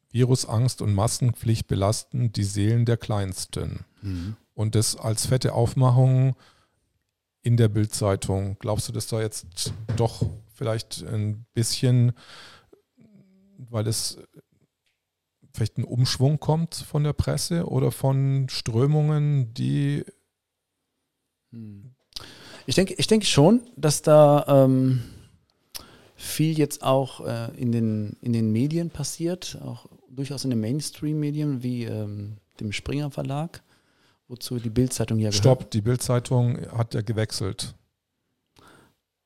[0.09, 3.85] Virusangst und Maskenpflicht belasten die Seelen der Kleinsten.
[4.01, 4.35] Mhm.
[4.55, 6.35] Und das als fette Aufmachung
[7.43, 8.57] in der Bildzeitung.
[8.57, 10.23] Glaubst du, dass da jetzt doch
[10.55, 12.13] vielleicht ein bisschen,
[13.57, 14.17] weil es
[15.53, 20.03] vielleicht ein Umschwung kommt von der Presse oder von Strömungen, die
[21.51, 21.93] hm.
[22.69, 25.01] Ich denke, ich denke schon, dass da ähm,
[26.15, 31.63] viel jetzt auch äh, in, den, in den Medien passiert, auch durchaus in den Mainstream-Medien
[31.63, 33.63] wie ähm, dem Springer Verlag,
[34.27, 35.43] wozu die Bildzeitung ja gehört.
[35.43, 37.73] Stopp, die Bildzeitung hat ja gewechselt.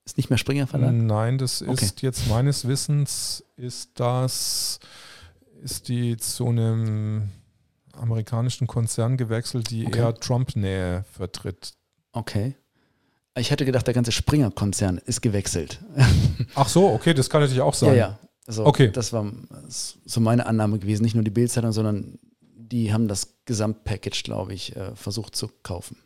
[0.06, 0.94] Ist nicht mehr Springer Verlag?
[0.94, 1.91] Nein, das ist okay.
[2.00, 4.80] jetzt meines Wissens ist das
[5.62, 7.30] ist die zu einem
[7.91, 10.00] amerikanischen Konzern gewechselt, die okay.
[10.00, 11.74] eher Trump-Nähe vertritt.
[12.14, 12.56] Okay.
[13.36, 15.80] Ich hätte gedacht, der ganze Springer-Konzern ist gewechselt.
[16.56, 17.90] Ach so, okay, das kann natürlich auch sein.
[17.90, 18.20] Ja, ja.
[18.46, 18.92] Also, okay.
[18.92, 19.32] Das war
[19.68, 21.04] so meine Annahme gewesen.
[21.04, 22.20] Nicht nur die Bildzeitung, sondern
[22.56, 25.98] die haben das Gesamtpackage, glaube ich, äh, versucht zu kaufen.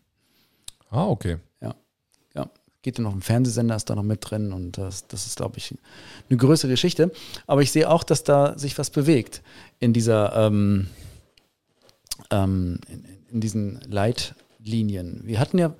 [0.90, 1.38] Ah, okay.
[1.62, 1.76] Ja.
[2.34, 2.50] Ja.
[2.82, 5.58] Geht ja noch ein Fernsehsender, ist da noch mit drin und das, das ist, glaube
[5.58, 5.76] ich,
[6.30, 7.12] eine größere Geschichte.
[7.46, 9.42] Aber ich sehe auch, dass da sich was bewegt
[9.80, 10.88] in dieser, ähm,
[12.32, 15.22] ähm, in, in diesen Leitlinien.
[15.26, 15.74] Wir hatten ja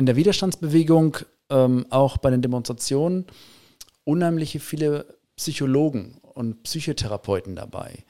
[0.00, 1.18] in der Widerstandsbewegung,
[1.50, 3.26] ähm, auch bei den Demonstrationen,
[4.04, 8.04] unheimliche viele Psychologen und Psychotherapeuten dabei,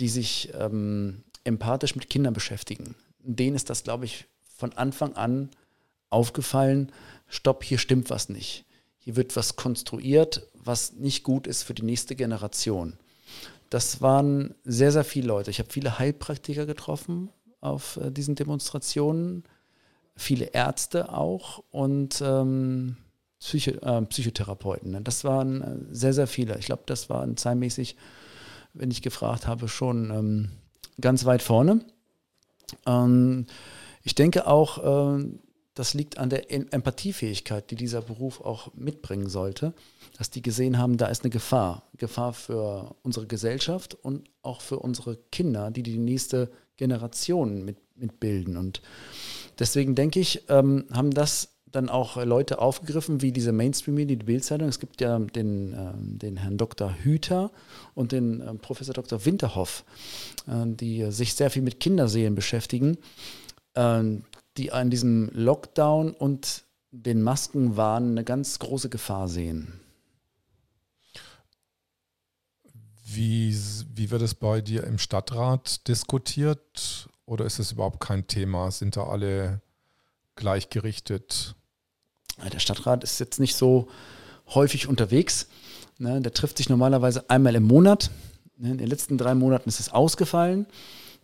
[0.00, 2.96] die sich ähm, empathisch mit Kindern beschäftigen.
[3.20, 4.26] Denen ist das, glaube ich,
[4.56, 5.50] von Anfang an
[6.10, 6.90] aufgefallen,
[7.28, 8.64] stopp, hier stimmt was nicht.
[8.98, 12.98] Hier wird was konstruiert, was nicht gut ist für die nächste Generation.
[13.70, 15.52] Das waren sehr, sehr viele Leute.
[15.52, 17.28] Ich habe viele Heilpraktiker getroffen
[17.60, 19.44] auf äh, diesen Demonstrationen,
[20.16, 22.96] viele Ärzte auch und ähm,
[23.38, 24.92] Psycho, äh, Psychotherapeuten.
[24.92, 25.02] Ne?
[25.02, 26.58] Das waren äh, sehr, sehr viele.
[26.58, 27.96] Ich glaube, das waren zahlenmäßig,
[28.72, 30.50] wenn ich gefragt habe, schon ähm,
[31.00, 31.84] ganz weit vorne.
[32.86, 33.46] Ähm,
[34.02, 35.24] ich denke auch, äh,
[35.74, 39.74] das liegt an der Empathiefähigkeit, die dieser Beruf auch mitbringen sollte,
[40.16, 41.82] dass die gesehen haben, da ist eine Gefahr.
[41.98, 48.56] Gefahr für unsere Gesellschaft und auch für unsere Kinder, die die nächste Generation mit, mitbilden.
[48.56, 48.80] Und
[49.58, 54.68] Deswegen denke ich, ähm, haben das dann auch Leute aufgegriffen, wie diese Mainstream-Medien, die Bildzeitung.
[54.68, 56.94] Es gibt ja den, äh, den Herrn Dr.
[57.02, 57.50] Hüter
[57.94, 59.24] und den äh, Professor Dr.
[59.24, 59.84] Winterhoff,
[60.46, 62.98] äh, die sich sehr viel mit Kinderseelen beschäftigen,
[63.74, 64.24] ähm,
[64.56, 69.80] die an diesem Lockdown und den Maskenwahn eine ganz große Gefahr sehen.
[73.04, 73.56] Wie,
[73.94, 77.08] wie wird es bei dir im Stadtrat diskutiert?
[77.26, 78.70] Oder ist es überhaupt kein Thema?
[78.70, 79.60] Sind da alle
[80.36, 81.56] gleichgerichtet?
[82.52, 83.88] Der Stadtrat ist jetzt nicht so
[84.54, 85.48] häufig unterwegs.
[85.98, 88.10] Ne, der trifft sich normalerweise einmal im Monat.
[88.56, 90.66] Ne, in den letzten drei Monaten ist es ausgefallen.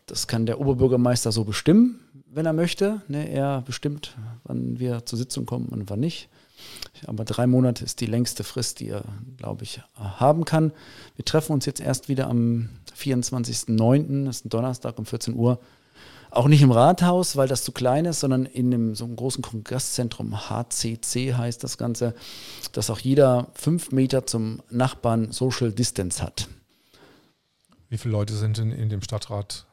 [0.06, 3.02] Das kann der Oberbürgermeister so bestimmen, wenn er möchte.
[3.06, 6.28] Ne, er bestimmt, wann wir zur Sitzung kommen und wann nicht.
[7.06, 9.04] Aber drei Monate ist die längste Frist, die er,
[9.36, 10.72] glaube ich, haben kann.
[11.16, 15.60] Wir treffen uns jetzt erst wieder am 24.09., das ist ein Donnerstag um 14 Uhr.
[16.32, 19.42] Auch nicht im Rathaus, weil das zu klein ist, sondern in einem, so einem großen
[19.42, 22.14] Kongresszentrum, HCC heißt das Ganze,
[22.72, 26.48] dass auch jeder fünf Meter zum Nachbarn Social Distance hat.
[27.90, 29.66] Wie viele Leute sind in, in dem Stadtrat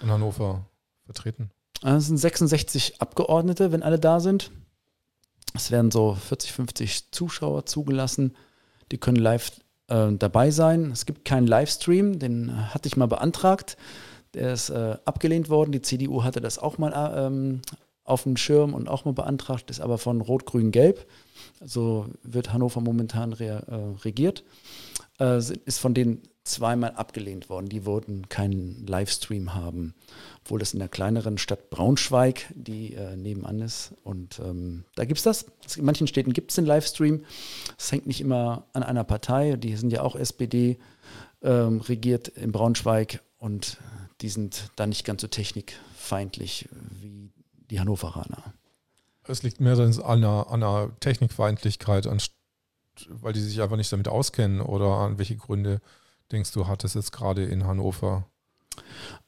[0.00, 0.64] in Hannover
[1.06, 1.50] vertreten?
[1.82, 4.52] Es sind 66 Abgeordnete, wenn alle da sind.
[5.54, 8.36] Es werden so 40, 50 Zuschauer zugelassen.
[8.92, 9.50] Die können live
[9.88, 10.92] äh, dabei sein.
[10.92, 13.76] Es gibt keinen Livestream, den hatte ich mal beantragt.
[14.34, 15.72] Der ist äh, abgelehnt worden.
[15.72, 17.62] Die CDU hatte das auch mal äh, ähm,
[18.04, 21.06] auf dem Schirm und auch mal beantragt, ist aber von Rot-Grün-Gelb.
[21.64, 24.44] So wird Hannover momentan re, äh, regiert.
[25.18, 27.68] Äh, ist von den zweimal abgelehnt worden.
[27.68, 29.94] Die wollten keinen Livestream haben,
[30.44, 33.92] obwohl das in der kleineren Stadt Braunschweig, die äh, nebenan ist.
[34.04, 35.46] Und ähm, da gibt es das.
[35.76, 37.24] In manchen Städten gibt es den Livestream.
[37.76, 39.56] Es hängt nicht immer an einer Partei.
[39.56, 40.78] Die sind ja auch SPD
[41.42, 43.78] ähm, regiert in Braunschweig und
[44.20, 46.68] die sind da nicht ganz so technikfeindlich
[47.00, 47.30] wie
[47.70, 48.54] die Hannoveraner.
[49.24, 52.08] Es liegt mehr an einer, an einer Technikfeindlichkeit,
[53.08, 55.80] weil die sich einfach nicht damit auskennen oder an welche Gründe
[56.32, 58.26] denkst du, hat es jetzt gerade in Hannover?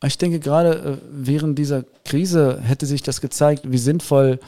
[0.05, 4.41] Ich denke, gerade äh, während dieser Krise hätte sich das gezeigt, wie sinnvoll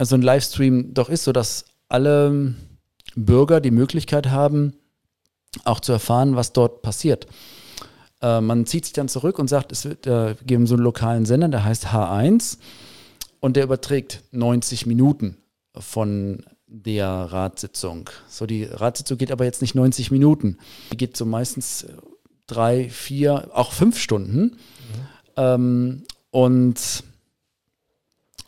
[0.00, 2.54] so ein Livestream doch ist, sodass alle
[3.14, 4.74] Bürger die Möglichkeit haben,
[5.64, 7.26] auch zu erfahren, was dort passiert.
[8.24, 11.26] Äh, man zieht sich dann zurück und sagt, es wird, äh, geben so einen lokalen
[11.26, 12.58] Sender, der heißt H1
[13.40, 15.36] und der überträgt 90 Minuten
[15.76, 18.08] von der Ratssitzung.
[18.26, 20.56] So, die Ratssitzung geht aber jetzt nicht 90 Minuten.
[20.90, 21.86] Die geht so meistens
[22.46, 24.40] drei, vier, auch fünf Stunden.
[24.42, 24.56] Mhm.
[25.36, 27.04] Ähm, und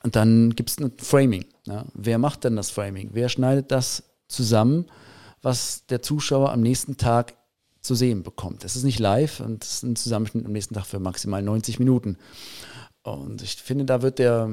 [0.04, 1.44] dann gibt es ein Framing.
[1.66, 1.84] Ja.
[1.92, 3.10] Wer macht denn das Framing?
[3.12, 4.86] Wer schneidet das zusammen,
[5.42, 7.34] was der Zuschauer am nächsten Tag
[7.86, 8.64] zu sehen bekommt?
[8.64, 11.78] Das ist nicht live und das ist ein Zusammenschnitt am nächsten Tag für maximal 90
[11.78, 12.18] Minuten.
[13.02, 14.50] Und ich finde, da wird der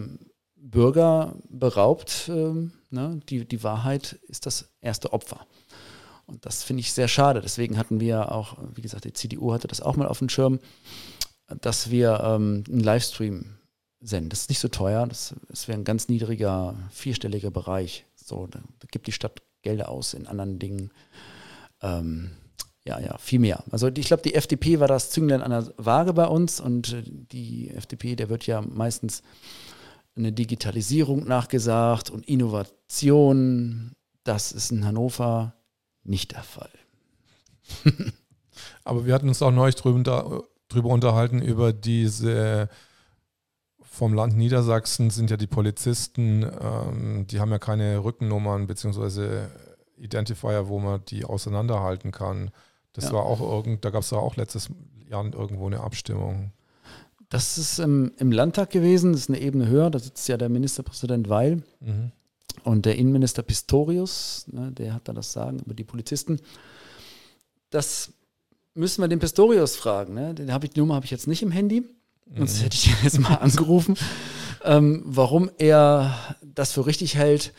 [0.55, 2.29] Bürger beraubt.
[2.29, 3.19] Ähm, ne?
[3.29, 5.45] die, die Wahrheit ist das erste Opfer.
[6.25, 7.41] Und das finde ich sehr schade.
[7.41, 10.59] Deswegen hatten wir auch, wie gesagt, die CDU hatte das auch mal auf dem Schirm,
[11.61, 13.57] dass wir ähm, einen Livestream
[13.99, 14.29] senden.
[14.29, 15.05] Das ist nicht so teuer.
[15.07, 18.05] Das, das wäre ein ganz niedriger, vierstelliger Bereich.
[18.15, 20.91] So, da, da gibt die Stadt Gelder aus in anderen Dingen.
[21.81, 22.31] Ähm,
[22.85, 23.63] ja, ja, viel mehr.
[23.71, 27.03] Also ich glaube, die FDP war das Zünglein an der Waage bei uns und äh,
[27.05, 29.23] die FDP, der wird ja meistens
[30.15, 33.93] eine Digitalisierung nachgesagt und Innovation.
[34.23, 35.55] Das ist in Hannover
[36.03, 36.69] nicht der Fall.
[38.83, 42.69] Aber wir hatten uns auch neulich drüber, drüber unterhalten, über diese
[43.93, 49.45] vom Land Niedersachsen sind ja die Polizisten, ähm, die haben ja keine Rückennummern bzw.
[49.97, 52.49] Identifier, wo man die auseinanderhalten kann.
[52.93, 53.13] Das ja.
[53.13, 54.69] war auch irgend, da gab es ja auch letztes
[55.09, 56.51] Jahr irgendwo eine Abstimmung.
[57.29, 60.49] Das ist im, im, Landtag gewesen, das ist eine Ebene höher, da sitzt ja der
[60.49, 62.11] Ministerpräsident Weil mhm.
[62.63, 66.39] und der Innenminister Pistorius, ne, der hat da das Sagen über die Polizisten.
[67.71, 68.13] Das
[68.75, 70.13] müssen wir den Pistorius fragen.
[70.13, 70.35] Ne?
[70.35, 72.37] Den hab ich, die Nummer habe ich jetzt nicht im Handy, mhm.
[72.37, 73.97] sonst hätte ich ihn jetzt mal angerufen,
[74.63, 77.53] ähm, warum er das für richtig hält,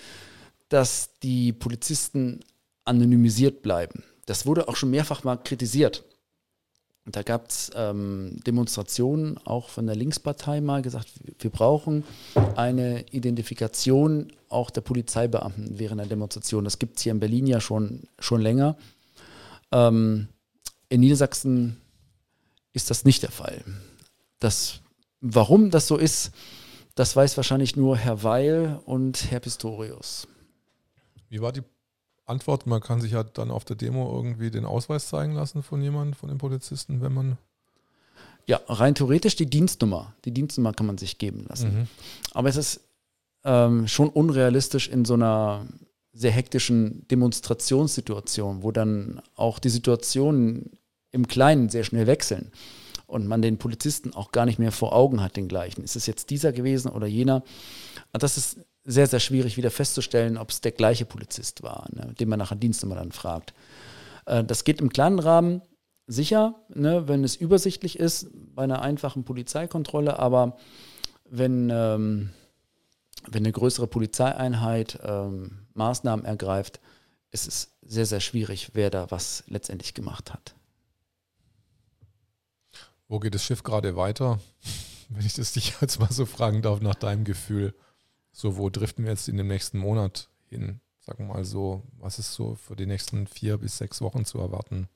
[0.69, 2.41] dass die Polizisten
[2.85, 4.05] anonymisiert bleiben.
[4.27, 6.05] Das wurde auch schon mehrfach mal kritisiert.
[7.07, 11.09] Da gab es ähm, Demonstrationen, auch von der Linkspartei mal gesagt,
[11.39, 12.03] wir brauchen
[12.57, 16.65] eine Identifikation auch der Polizeibeamten während der Demonstration.
[16.65, 18.79] Das gibt es hier in Berlin ja schon, schon länger.
[19.71, 20.29] Ähm,
[20.89, 21.77] in Niedersachsen
[22.73, 23.63] ist das nicht der Fall.
[24.39, 24.81] Das,
[25.21, 26.31] warum das so ist,
[26.95, 30.27] das weiß wahrscheinlich nur Herr Weil und Herr Pistorius.
[31.29, 31.63] Wie war die
[32.27, 35.83] Antwort, man kann sich ja dann auf der Demo irgendwie den Ausweis zeigen lassen von
[35.83, 37.39] jemandem, von den Polizisten, wenn man.
[38.47, 40.15] Ja, rein theoretisch die Dienstnummer.
[40.25, 41.75] Die Dienstnummer kann man sich geben lassen.
[41.75, 41.89] Mhm.
[42.33, 42.81] Aber es ist
[43.45, 45.67] ähm, schon unrealistisch in so einer
[46.13, 50.71] sehr hektischen Demonstrationssituation, wo dann auch die Situationen
[51.11, 52.53] im Kleinen sehr schnell wechseln
[53.07, 55.85] und man den Polizisten auch gar nicht mehr vor Augen hat, den gleichen.
[55.85, 57.43] Ist es jetzt dieser gewesen oder jener?
[58.13, 62.29] Das ist sehr, sehr schwierig wieder festzustellen, ob es der gleiche Polizist war, ne, den
[62.29, 63.55] man nach der Dienstnummer dann fragt.
[64.27, 65.63] Äh, das geht im kleinen Rahmen
[66.07, 70.59] sicher, ne, wenn es übersichtlich ist, bei einer einfachen Polizeikontrolle, aber
[71.25, 72.31] wenn, ähm,
[73.27, 76.81] wenn eine größere Polizeieinheit ähm, Maßnahmen ergreift,
[77.31, 80.55] es ist sehr, sehr schwierig, wer da was letztendlich gemacht hat.
[83.09, 84.39] Wo geht das Schiff gerade weiter?
[85.11, 87.75] Wenn ich das dich jetzt mal so fragen darf, nach deinem Gefühl.
[88.37, 90.81] So, wo driften wir jetzt in dem nächsten Monat hin?
[90.99, 94.41] Sagen wir mal so, was ist so für die nächsten vier bis sechs Wochen zu
[94.41, 94.89] erwarten?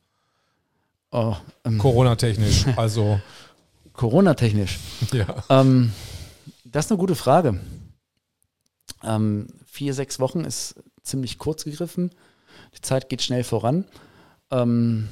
[1.13, 3.21] Oh, ähm, Corona-technisch, also.
[3.93, 4.81] Corona-technisch.
[5.13, 5.45] Ja.
[5.51, 5.93] Ähm,
[6.65, 7.61] das ist eine gute Frage.
[9.05, 10.75] Ähm, vier, sechs Wochen ist
[11.05, 12.11] ziemlich kurz gegriffen.
[12.77, 13.85] Die Zeit geht schnell voran.
[14.51, 15.09] Ähm,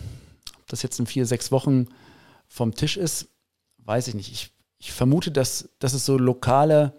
[0.58, 1.86] ob das jetzt in vier, sechs Wochen
[2.48, 3.28] vom Tisch ist,
[3.84, 4.32] weiß ich nicht.
[4.32, 6.92] Ich, ich vermute, dass, dass es so lokale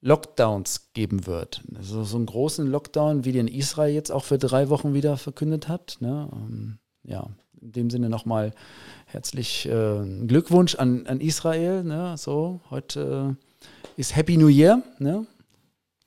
[0.00, 1.62] Lockdowns geben wird.
[1.76, 5.68] Also so einen großen Lockdown, wie den Israel jetzt auch für drei Wochen wieder verkündet
[5.68, 5.98] hat.
[6.00, 6.28] Ne?
[6.32, 7.28] Ähm, ja,
[7.60, 8.52] in dem Sinne nochmal
[9.06, 11.84] herzlich äh, Glückwunsch an, an Israel.
[11.84, 12.16] Ne?
[12.16, 13.36] So, heute
[13.96, 14.82] äh, ist Happy New Year.
[14.98, 15.26] Ne?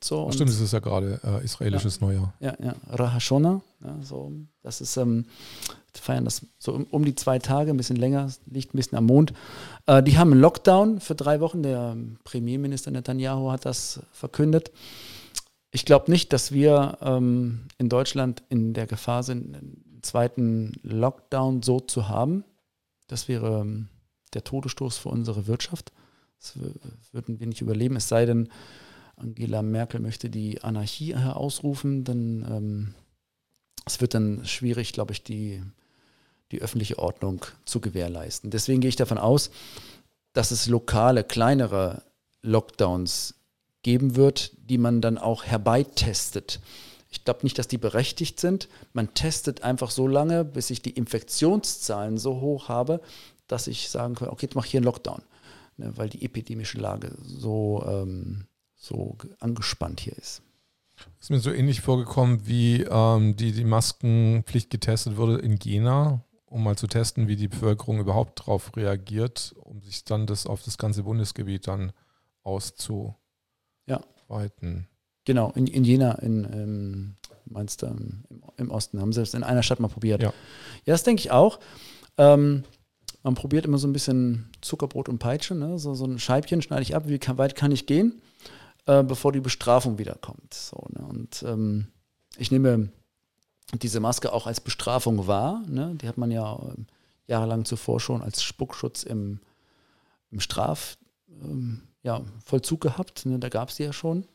[0.03, 2.33] So, Stimmt, es ist ja gerade äh, israelisches ja, Neujahr.
[2.39, 3.61] Ja, ja, Rahashona.
[3.83, 4.31] Ja, so,
[4.61, 5.25] das ist, ähm,
[5.97, 9.05] feiern das so um, um, die zwei Tage, ein bisschen länger, liegt ein bisschen am
[9.05, 9.33] Mond.
[9.85, 11.63] Äh, die haben einen Lockdown für drei Wochen.
[11.63, 14.71] Der Premierminister Netanyahu hat das verkündet.
[15.71, 21.63] Ich glaube nicht, dass wir ähm, in Deutschland in der Gefahr sind, einen zweiten Lockdown
[21.63, 22.43] so zu haben.
[23.07, 23.89] Das wäre ähm,
[24.33, 25.91] der Todesstoß für unsere Wirtschaft.
[26.39, 26.57] Das
[27.11, 28.49] würden wir nicht überleben, es sei denn,
[29.15, 32.93] Angela Merkel möchte die Anarchie ausrufen, dann ähm,
[33.85, 35.61] es wird dann schwierig, glaube ich, die,
[36.53, 38.51] die öffentliche Ordnung zu gewährleisten.
[38.51, 39.49] Deswegen gehe ich davon aus,
[40.33, 42.03] dass es lokale, kleinere
[42.41, 43.35] Lockdowns
[43.81, 46.59] geben wird, die man dann auch herbeitestet.
[47.09, 48.69] Ich glaube nicht, dass die berechtigt sind.
[48.93, 53.01] Man testet einfach so lange, bis ich die Infektionszahlen so hoch habe,
[53.47, 55.21] dass ich sagen kann, okay, jetzt mache ich hier einen Lockdown,
[55.77, 58.47] ne, weil die epidemische Lage so ähm,
[58.83, 60.41] so angespannt hier ist.
[61.19, 66.23] Ist mir so ähnlich vorgekommen, wie ähm, die, die Maskenpflicht getestet wurde in Jena,
[66.53, 70.63] um mal zu testen, wie die Bevölkerung überhaupt darauf reagiert, um sich dann das auf
[70.63, 71.91] das ganze Bundesgebiet dann
[72.43, 73.17] auszuweiten.
[73.87, 74.01] Ja.
[75.25, 78.23] Genau, in, in Jena, in ähm, meinst du, im,
[78.57, 80.21] im, Osten, haben sie es in einer Stadt mal probiert.
[80.21, 80.33] Ja,
[80.85, 81.59] ja das denke ich auch.
[82.17, 82.63] Ähm,
[83.23, 85.79] man probiert immer so ein bisschen Zuckerbrot und Peitsche, ne?
[85.79, 88.21] so, so ein Scheibchen schneide ich ab, wie kann, weit kann ich gehen?
[88.85, 90.53] äh, bevor die Bestrafung wiederkommt.
[90.53, 91.05] So, ne?
[91.05, 91.87] Und ähm,
[92.37, 92.89] ich nehme
[93.81, 95.63] diese Maske auch als Bestrafung wahr.
[95.67, 95.95] Ne?
[96.01, 96.83] Die hat man ja äh,
[97.27, 99.39] jahrelang zuvor schon als Spuckschutz im,
[100.29, 100.97] im Strafvollzug
[101.43, 102.21] ähm, ja,
[102.79, 103.25] gehabt.
[103.25, 103.39] Ne?
[103.39, 104.25] Da gab es die ja schon.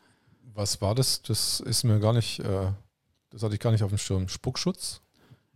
[0.54, 1.22] Was war das?
[1.22, 2.72] Das ist mir gar nicht, äh,
[3.30, 4.28] das hatte ich gar nicht auf dem Schirm.
[4.28, 5.00] Spuckschutz?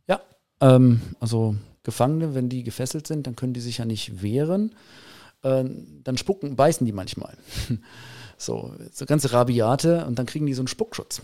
[0.07, 0.21] Ja,
[0.61, 4.75] ähm, also Gefangene, wenn die gefesselt sind, dann können die sich ja nicht wehren.
[5.43, 5.65] Äh,
[6.05, 7.37] dann spucken, beißen die manchmal.
[8.39, 11.23] So, so ganz rabiate und dann kriegen die so einen Spuckschutz.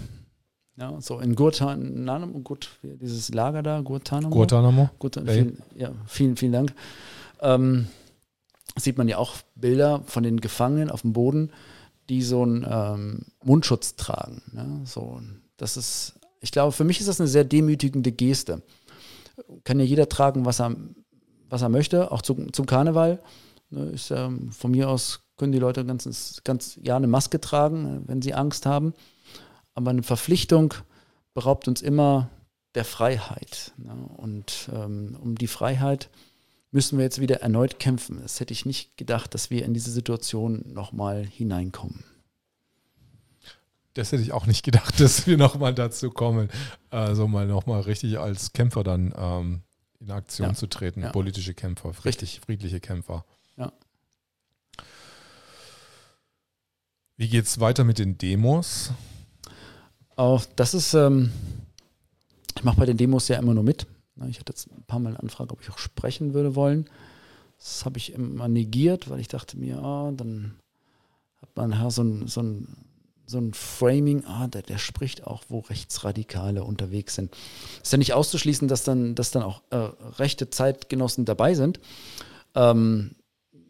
[0.78, 4.34] Ja, so in Guantanamo, gut, dieses Lager da, Guantanamo.
[4.34, 4.90] Guantanamo.
[4.98, 6.74] Gut, vielen, ja, vielen, vielen Dank.
[7.40, 7.88] Ähm,
[8.76, 11.50] sieht man ja auch Bilder von den Gefangenen auf dem Boden,
[12.08, 14.42] die so einen ähm, Mundschutz tragen.
[14.54, 15.20] Ja, so,
[15.56, 18.62] das ist, ich glaube, für mich ist das eine sehr demütigende Geste.
[19.64, 20.76] Kann ja jeder tragen, was er,
[21.48, 23.20] was er möchte, auch zu, zum Karneval.
[23.70, 28.02] Ne, ist ähm, von mir aus können die Leute ganz, ganz ja eine Maske tragen,
[28.06, 28.92] wenn sie Angst haben.
[29.78, 30.74] Aber eine Verpflichtung
[31.34, 32.30] beraubt uns immer
[32.74, 33.74] der Freiheit.
[33.76, 33.94] Ne?
[34.16, 36.10] Und ähm, um die Freiheit
[36.72, 38.18] müssen wir jetzt wieder erneut kämpfen.
[38.20, 42.02] Das hätte ich nicht gedacht, dass wir in diese Situation nochmal hineinkommen.
[43.94, 46.48] Das hätte ich auch nicht gedacht, dass wir nochmal dazu kommen,
[46.90, 49.62] also mal nochmal richtig als Kämpfer dann ähm,
[50.00, 50.54] in Aktion ja.
[50.54, 51.12] zu treten, ja.
[51.12, 53.24] politische Kämpfer, richtig, friedliche Kämpfer.
[53.56, 53.72] Ja.
[57.16, 58.90] Wie geht es weiter mit den Demos?
[60.20, 61.30] Oh, das ist, ähm,
[62.56, 63.86] ich mache bei den Demos ja immer nur mit.
[64.28, 66.90] Ich hatte jetzt ein paar Mal eine Anfrage, ob ich auch sprechen würde wollen.
[67.56, 70.56] Das habe ich immer negiert, weil ich dachte mir, oh, dann
[71.40, 72.66] hat man ja, so ein, so ein,
[73.26, 77.32] so ein Framing, ah, der, der spricht auch, wo Rechtsradikale unterwegs sind.
[77.80, 79.76] Ist ja nicht auszuschließen, dass dann, dass dann auch äh,
[80.18, 81.78] rechte Zeitgenossen dabei sind.
[82.56, 83.12] Ähm,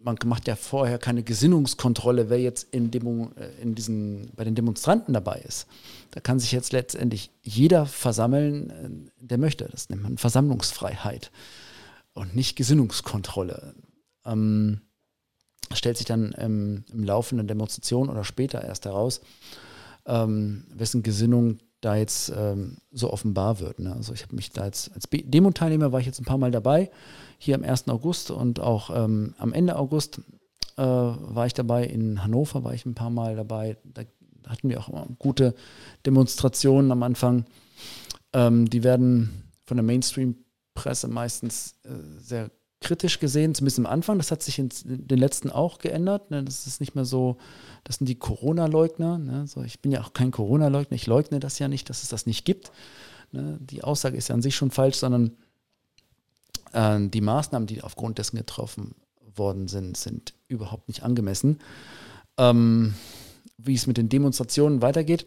[0.08, 4.54] man macht ja vorher keine Gesinnungskontrolle, wer jetzt in, Demo, äh, in diesen, bei den
[4.54, 5.66] Demonstranten dabei ist.
[6.10, 9.68] Da kann sich jetzt letztendlich jeder versammeln, äh, der möchte.
[9.70, 11.30] Das nennt man Versammlungsfreiheit
[12.14, 13.74] und nicht Gesinnungskontrolle.
[14.24, 14.80] Ähm,
[15.74, 19.20] stellt sich dann im, im Laufe einer Demonstration oder später erst heraus,
[20.06, 23.78] ähm, wessen Gesinnung da jetzt ähm, so offenbar wird.
[23.78, 23.92] Ne?
[23.92, 26.90] Also ich habe mich da jetzt als Demo-Teilnehmer war ich jetzt ein paar Mal dabei
[27.38, 27.88] hier am 1.
[27.88, 30.20] August und auch ähm, am Ende August
[30.76, 31.84] äh, war ich dabei.
[31.84, 33.78] In Hannover war ich ein paar Mal dabei.
[33.84, 34.02] Da
[34.46, 35.54] hatten wir auch gute
[36.04, 37.46] Demonstrationen am Anfang.
[38.32, 44.18] Ähm, die werden von der Mainstream-Presse meistens äh, sehr kritisch gesehen, zumindest am Anfang.
[44.18, 46.30] Das hat sich in den letzten auch geändert.
[46.30, 46.44] Ne?
[46.44, 47.38] Das ist nicht mehr so,
[47.84, 49.18] das sind die Corona-Leugner.
[49.18, 49.46] Ne?
[49.46, 52.26] So, ich bin ja auch kein Corona-Leugner, ich leugne das ja nicht, dass es das
[52.26, 52.70] nicht gibt.
[53.32, 53.58] Ne?
[53.60, 55.36] Die Aussage ist ja an sich schon falsch, sondern
[56.72, 58.94] die Maßnahmen, die aufgrund dessen getroffen
[59.34, 61.58] worden sind, sind überhaupt nicht angemessen.
[62.36, 62.94] Ähm,
[63.58, 65.26] wie es mit den Demonstrationen weitergeht.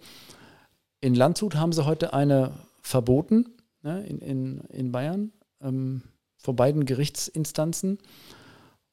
[1.01, 3.49] In Landshut haben sie heute eine verboten,
[3.81, 5.31] ne, in, in, in Bayern.
[5.61, 6.03] Ähm,
[6.37, 7.99] vor beiden Gerichtsinstanzen.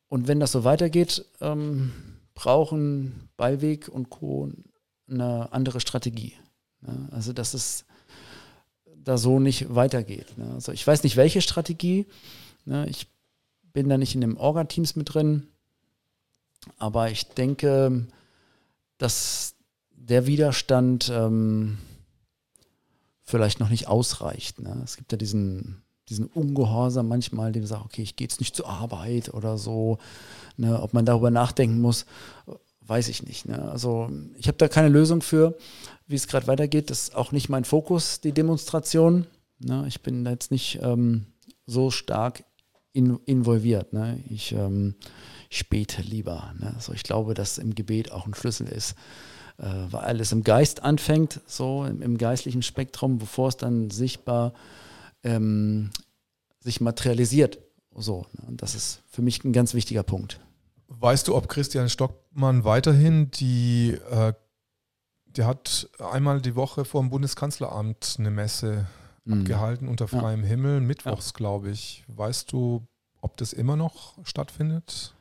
[0.08, 1.92] Und wenn das so weitergeht, ähm,
[2.34, 4.50] brauchen Beiweg und Co.
[5.08, 6.34] eine andere Strategie.
[6.82, 7.08] Ne?
[7.10, 7.84] Also, dass es
[9.08, 10.36] da so nicht weitergeht.
[10.38, 10.50] Ne?
[10.54, 12.06] Also, ich weiß nicht, welche Strategie.
[12.64, 12.88] Ne?
[12.88, 13.08] Ich
[13.72, 15.48] bin da nicht in den Orga-Teams mit drin.
[16.76, 18.06] Aber ich denke,
[18.98, 19.54] dass
[19.90, 21.78] der Widerstand ähm,
[23.22, 24.60] vielleicht noch nicht ausreicht.
[24.60, 24.80] Ne?
[24.84, 28.68] Es gibt ja diesen diesen Ungehorsam manchmal, dem sagt, okay, ich gehe jetzt nicht zur
[28.68, 29.98] Arbeit oder so.
[30.56, 32.04] Ne, ob man darüber nachdenken muss,
[32.88, 33.46] weiß ich nicht.
[33.46, 33.70] Ne?
[33.70, 35.56] Also ich habe da keine Lösung für,
[36.06, 36.90] wie es gerade weitergeht.
[36.90, 39.26] Das ist auch nicht mein Fokus, die Demonstration.
[39.60, 39.84] Ne?
[39.86, 41.26] Ich bin da jetzt nicht ähm,
[41.66, 42.44] so stark
[42.92, 43.92] in, involviert.
[43.92, 44.22] Ne?
[44.30, 44.94] Ich, ähm,
[45.50, 46.54] ich bete lieber.
[46.58, 46.72] Ne?
[46.74, 48.94] Also ich glaube, dass im Gebet auch ein Schlüssel ist.
[49.58, 54.54] Äh, weil alles im Geist anfängt, so im, im geistlichen Spektrum, bevor es dann sichtbar
[55.24, 55.90] ähm,
[56.60, 57.58] sich materialisiert.
[57.94, 58.48] So, ne?
[58.48, 60.40] und das ist für mich ein ganz wichtiger Punkt.
[60.88, 64.32] Weißt du, ob Christian Stockmann weiterhin die, äh,
[65.26, 68.86] der hat einmal die Woche vor dem Bundeskanzleramt eine Messe
[69.24, 69.40] mhm.
[69.40, 70.48] abgehalten unter freiem ja.
[70.48, 71.32] Himmel, mittwochs, ja.
[71.36, 72.04] glaube ich.
[72.08, 72.86] Weißt du,
[73.20, 75.14] ob das immer noch stattfindet?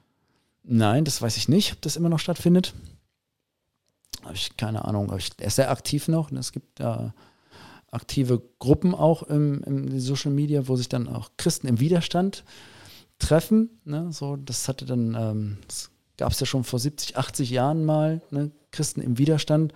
[0.63, 2.73] Nein, das weiß ich nicht, ob das immer noch stattfindet.
[4.23, 5.09] Habe ich keine Ahnung.
[5.09, 6.31] Er ist sehr aktiv noch.
[6.31, 7.13] Und es gibt da
[7.91, 12.43] aktive Gruppen auch im, im Social Media, wo sich dann auch Christen im Widerstand
[13.19, 13.79] treffen.
[13.85, 14.11] Ne?
[14.11, 15.57] So, das hatte dann, ähm,
[16.17, 18.51] gab es ja schon vor 70, 80 Jahren mal, ne?
[18.71, 19.73] Christen im Widerstand,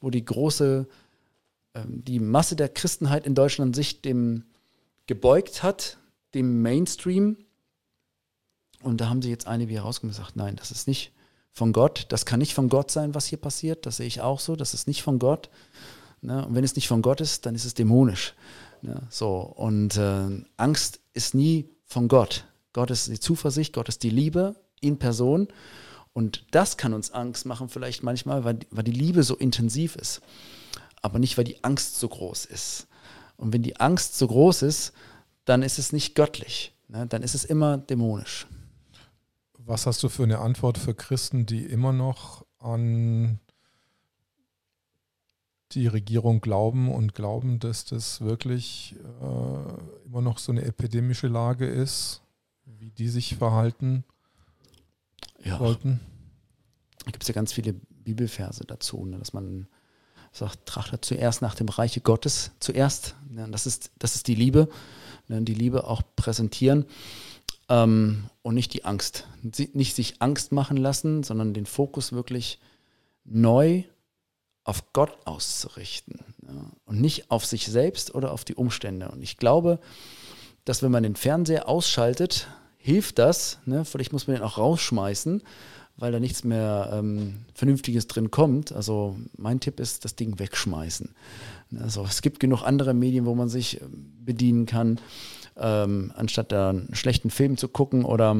[0.00, 0.86] wo die große,
[1.74, 4.44] ähm, die Masse der Christenheit in Deutschland sich dem
[5.06, 5.98] gebeugt hat,
[6.34, 7.38] dem Mainstream.
[8.82, 11.12] Und da haben sie jetzt einige herausgekommen und gesagt, nein, das ist nicht
[11.52, 14.40] von Gott, das kann nicht von Gott sein, was hier passiert, das sehe ich auch
[14.40, 15.48] so, das ist nicht von Gott,
[16.22, 16.44] Ne?
[16.44, 18.34] Und wenn es nicht von Gott ist, dann ist es dämonisch.
[18.82, 19.02] Ne?
[19.10, 22.44] So, und äh, Angst ist nie von Gott.
[22.76, 25.48] Gott ist die Zuversicht, Gott ist die Liebe in Person.
[26.12, 30.20] Und das kann uns Angst machen, vielleicht manchmal, weil, weil die Liebe so intensiv ist.
[31.00, 32.86] Aber nicht, weil die Angst so groß ist.
[33.38, 34.92] Und wenn die Angst so groß ist,
[35.46, 36.74] dann ist es nicht göttlich.
[36.88, 37.06] Ne?
[37.06, 38.46] Dann ist es immer dämonisch.
[39.54, 43.40] Was hast du für eine Antwort für Christen, die immer noch an
[45.72, 51.66] die Regierung glauben und glauben, dass das wirklich äh, immer noch so eine epidemische Lage
[51.66, 52.20] ist,
[52.66, 54.04] wie die sich verhalten
[55.44, 55.58] ja.
[55.58, 56.00] sollten.
[57.04, 59.68] Da gibt es ja ganz viele Bibelverse dazu, ne, dass man
[60.32, 63.14] sagt, trachtet zuerst nach dem Reiche Gottes, zuerst.
[63.30, 64.68] Ne, das, ist, das ist die Liebe,
[65.28, 66.84] ne, die Liebe auch präsentieren
[67.68, 69.26] ähm, und nicht die Angst.
[69.72, 72.58] Nicht sich Angst machen lassen, sondern den Fokus wirklich
[73.24, 73.84] neu
[74.64, 79.08] auf Gott auszurichten ja, und nicht auf sich selbst oder auf die Umstände.
[79.08, 79.78] Und ich glaube,
[80.66, 83.58] dass wenn man den Fernseher ausschaltet, hilft das.
[83.64, 83.84] Ne?
[83.86, 85.42] Vielleicht muss man den auch rausschmeißen,
[85.96, 88.72] weil da nichts mehr ähm, Vernünftiges drin kommt.
[88.72, 91.14] Also mein Tipp ist, das Ding wegschmeißen.
[91.80, 95.00] Also es gibt genug andere Medien, wo man sich ähm, bedienen kann,
[95.56, 98.36] ähm, anstatt da einen schlechten Film zu gucken oder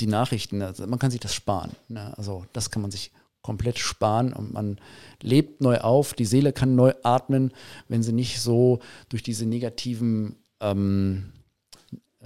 [0.00, 0.62] die Nachrichten.
[0.62, 1.70] Also man kann sich das sparen.
[1.88, 2.12] Ne?
[2.18, 4.78] Also das kann man sich komplett sparen und man
[5.20, 7.52] lebt neu auf, die Seele kann neu atmen,
[7.88, 11.32] wenn sie nicht so durch diese negativen ähm,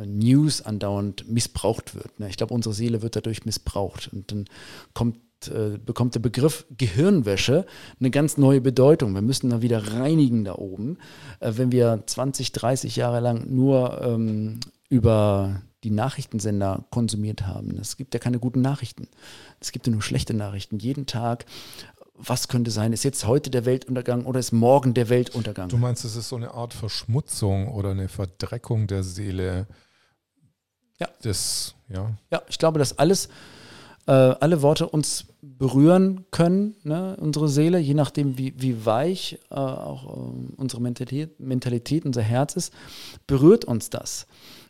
[0.05, 2.21] News andauernd missbraucht wird.
[2.21, 2.29] Ne?
[2.29, 4.45] Ich glaube, unsere Seele wird dadurch missbraucht und dann
[4.93, 5.17] kommt
[5.49, 7.67] äh, bekommt der Begriff Gehirnwäsche
[8.01, 9.15] eine ganz neue Bedeutung.
[9.15, 10.99] Wir müssen da wieder reinigen da oben.
[11.41, 17.79] Äh, wenn wir 20, 30 Jahre lang nur ähm, über die Nachrichtensender konsumiert haben.
[17.79, 19.09] Es gibt ja keine guten Nachrichten.
[19.61, 20.79] Es gibt ja nur schlechte Nachrichten.
[20.79, 21.45] Jeden Tag
[22.19, 22.93] was könnte sein?
[22.93, 25.69] Ist jetzt heute der Weltuntergang oder ist morgen der Weltuntergang?
[25.69, 29.67] Du meinst, es ist so eine Art Verschmutzung oder eine Verdreckung der Seele?
[30.99, 31.09] Ja.
[31.23, 32.17] Das, ja.
[32.31, 33.29] Ja, ich glaube, dass alles,
[34.07, 37.17] äh, alle Worte uns berühren können, ne?
[37.21, 42.57] unsere Seele, je nachdem, wie, wie weich äh, auch äh, unsere Mentalität, Mentalität, unser Herz
[42.57, 42.73] ist,
[43.27, 44.27] berührt uns das.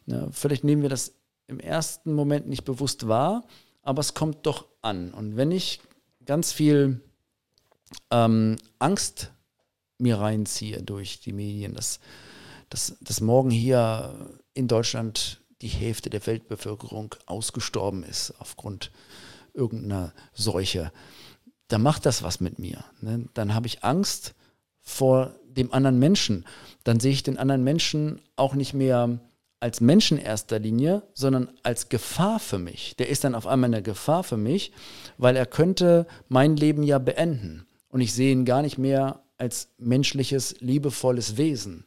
[0.06, 1.14] Ja, vielleicht nehmen wir das
[1.46, 3.44] im ersten Moment nicht bewusst wahr,
[3.82, 5.12] aber es kommt doch an.
[5.12, 5.80] Und wenn ich
[6.24, 7.00] ganz viel
[8.10, 9.32] ähm, Angst
[9.98, 12.00] mir reinziehe durch die Medien, dass,
[12.68, 18.90] dass, dass morgen hier in Deutschland die Hälfte der Weltbevölkerung ausgestorben ist aufgrund
[19.54, 20.92] irgendeiner Seuche,
[21.68, 22.84] dann macht das was mit mir.
[23.00, 23.28] Ne?
[23.34, 24.34] Dann habe ich Angst
[24.82, 26.44] vor dem anderen Menschen.
[26.84, 29.18] Dann sehe ich den anderen Menschen auch nicht mehr
[29.58, 32.94] als Menschen erster Linie, sondern als Gefahr für mich.
[32.96, 34.72] Der ist dann auf einmal eine Gefahr für mich,
[35.16, 37.65] weil er könnte mein Leben ja beenden.
[37.96, 41.86] Und ich sehe ihn gar nicht mehr als menschliches, liebevolles Wesen.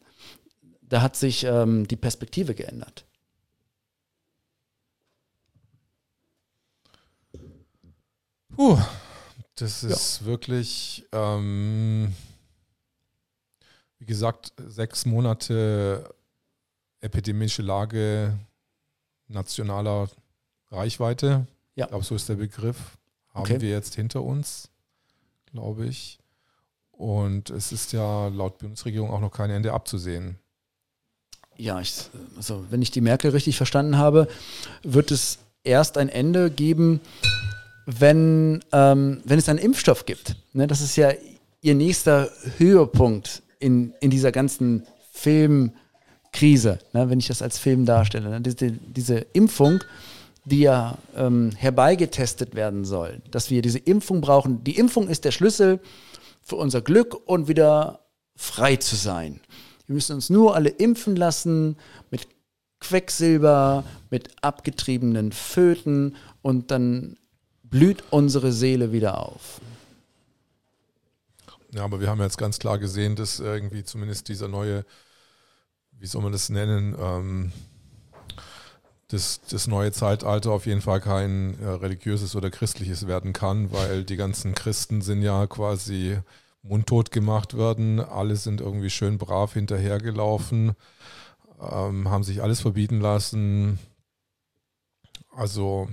[0.81, 3.05] Da hat sich ähm, die Perspektive geändert.
[8.55, 8.79] Puh,
[9.53, 10.25] das ist ja.
[10.25, 12.15] wirklich, ähm,
[13.99, 16.11] wie gesagt, sechs Monate
[17.01, 18.35] epidemische Lage
[19.27, 20.09] nationaler
[20.71, 21.45] Reichweite.
[21.75, 21.85] Ja.
[21.85, 22.97] Ich glaube, so ist der Begriff.
[23.27, 23.61] Haben okay.
[23.61, 24.71] wir jetzt hinter uns,
[25.51, 26.19] glaube ich.
[26.91, 30.37] Und es ist ja laut Bundesregierung auch noch kein Ende abzusehen.
[31.55, 31.93] Ja, ich,
[32.37, 34.27] also wenn ich die Merkel richtig verstanden habe,
[34.83, 37.01] wird es erst ein Ende geben,
[37.85, 40.35] wenn, ähm, wenn es einen Impfstoff gibt.
[40.53, 41.11] Ne, das ist ja
[41.61, 48.29] ihr nächster Höhepunkt in, in dieser ganzen Filmkrise, ne, wenn ich das als Film darstelle.
[48.29, 49.79] Ne, diese, diese Impfung,
[50.49, 54.63] die ja ähm, herbeigetestet werden soll, dass wir diese Impfung brauchen.
[54.63, 55.79] Die Impfung ist der Schlüssel
[56.41, 58.01] für unser Glück und wieder
[58.35, 59.39] frei zu sein.
[59.85, 61.77] Wir müssen uns nur alle impfen lassen
[62.11, 62.27] mit
[62.79, 67.17] Quecksilber, mit abgetriebenen Föten und dann
[67.63, 69.61] blüht unsere Seele wieder auf.
[71.71, 74.85] Ja, aber wir haben jetzt ganz klar gesehen, dass irgendwie zumindest dieser neue,
[75.91, 77.51] wie soll man das nennen, ähm,
[79.09, 84.03] das, das neue Zeitalter auf jeden Fall kein äh, religiöses oder christliches werden kann, weil
[84.03, 86.19] die ganzen Christen sind ja quasi
[86.61, 87.99] mundtot gemacht worden.
[87.99, 90.73] Alle sind irgendwie schön brav hinterhergelaufen,
[91.59, 93.79] ähm, haben sich alles verbieten lassen.
[95.31, 95.89] Also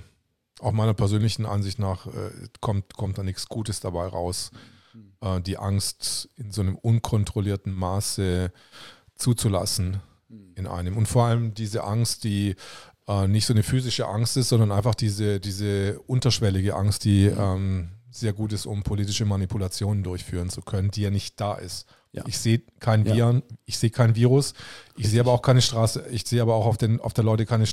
[0.60, 4.50] auch meiner persönlichen Ansicht nach äh, kommt, kommt da nichts Gutes dabei raus,
[4.92, 5.12] mhm.
[5.22, 8.52] äh, die Angst in so einem unkontrollierten Maße
[9.14, 10.52] zuzulassen mhm.
[10.54, 10.98] in einem.
[10.98, 12.56] Und vor allem diese Angst, die
[13.08, 17.38] äh, nicht so eine physische Angst ist, sondern einfach diese, diese unterschwellige Angst, die mhm.
[17.38, 21.86] ähm, sehr gut ist, um politische Manipulationen durchführen zu können, die ja nicht da ist.
[22.12, 22.24] Ja.
[22.26, 23.56] Ich sehe kein Viren, ja.
[23.66, 24.54] ich sehe kein Virus,
[24.96, 27.44] ich sehe aber auch keine Straße, ich sehe aber auch auf, den, auf der Leute
[27.44, 27.66] keine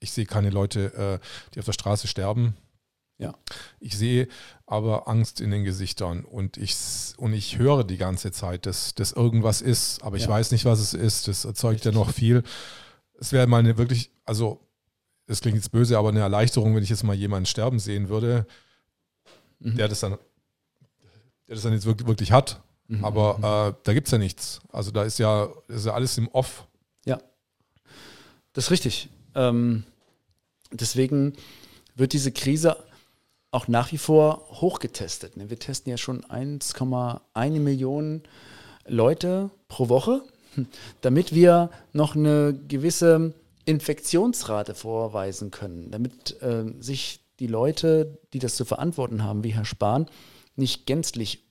[0.00, 2.56] ich sehe keine Leute, äh, die auf der Straße sterben.
[3.18, 3.34] Ja.
[3.80, 4.28] Ich sehe
[4.66, 6.74] aber Angst in den Gesichtern und ich,
[7.18, 10.30] und ich höre die ganze Zeit, dass das irgendwas ist, aber ich ja.
[10.30, 11.28] weiß nicht, was es ist.
[11.28, 11.94] Das erzeugt Richtig.
[11.94, 12.42] ja noch viel.
[13.18, 14.60] Es wäre mal eine wirklich, also
[15.26, 18.46] es klingt jetzt böse, aber eine Erleichterung, wenn ich jetzt mal jemanden sterben sehen würde,
[19.58, 19.76] mhm.
[19.76, 20.12] der das dann,
[21.48, 22.62] der das dann jetzt wirklich, wirklich hat.
[22.86, 23.04] Mhm.
[23.04, 24.60] Aber äh, da gibt es ja nichts.
[24.70, 26.68] Also da ist ja, ist ja alles im Off.
[27.06, 27.18] Ja.
[28.52, 29.08] Das ist richtig.
[29.34, 29.82] Ähm,
[30.70, 31.32] deswegen
[31.96, 32.76] wird diese Krise
[33.50, 35.36] auch nach wie vor hochgetestet.
[35.36, 35.50] Ne?
[35.50, 38.22] Wir testen ja schon 1,1 Millionen
[38.86, 40.22] Leute pro Woche,
[41.00, 43.34] damit wir noch eine gewisse
[43.70, 49.64] Infektionsrate vorweisen können, damit äh, sich die Leute, die das zu verantworten haben, wie Herr
[49.64, 50.06] Spahn,
[50.56, 51.44] nicht gänzlich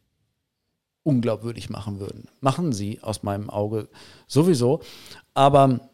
[1.04, 2.26] unglaubwürdig machen würden.
[2.42, 3.90] Machen sie aus meinem Auge
[4.28, 4.82] sowieso.
[5.34, 5.90] Aber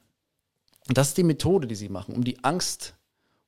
[0.87, 2.95] das ist die Methode, die sie machen, um die Angst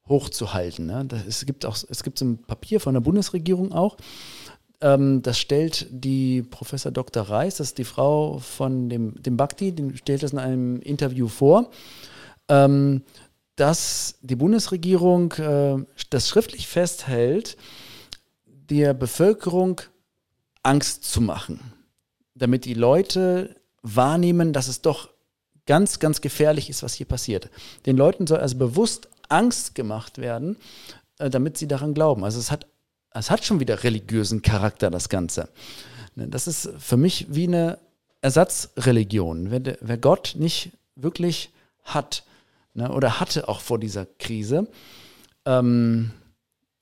[0.08, 0.86] hochzuhalten.
[0.86, 1.06] Ne?
[1.06, 3.98] Das, es gibt auch, es gibt so ein Papier von der Bundesregierung auch.
[4.80, 7.24] Ähm, das stellt die Professor Dr.
[7.24, 11.28] Reis, das ist die Frau von dem, dem Bhakti, die stellt das in einem Interview
[11.28, 11.72] vor,
[12.50, 13.04] ähm,
[13.56, 17.58] dass die Bundesregierung äh, das schriftlich festhält,
[18.46, 19.82] der Bevölkerung
[20.64, 21.60] Angst zu machen,
[22.36, 25.10] damit die Leute wahrnehmen, dass es doch
[25.66, 27.50] ganz, ganz gefährlich ist, was hier passiert.
[27.86, 30.58] Den Leuten soll also bewusst Angst gemacht werden,
[31.20, 32.24] äh, damit sie daran glauben.
[32.24, 32.68] Also es hat,
[33.12, 35.50] es hat schon wieder religiösen Charakter, das Ganze.
[36.16, 37.80] Ne, das ist für mich wie eine
[38.22, 39.52] Ersatzreligion.
[39.52, 41.52] Wer, wer Gott nicht wirklich
[41.84, 42.24] hat
[42.78, 44.68] ne, oder hatte auch vor dieser Krise,
[45.46, 46.12] ähm,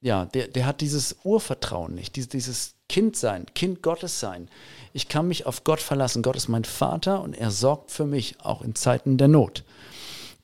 [0.01, 4.49] ja, der, der hat dieses Urvertrauen nicht, dieses, dieses Kind sein, Kind Gottes sein.
[4.93, 6.21] Ich kann mich auf Gott verlassen.
[6.21, 9.63] Gott ist mein Vater und er sorgt für mich, auch in Zeiten der Not.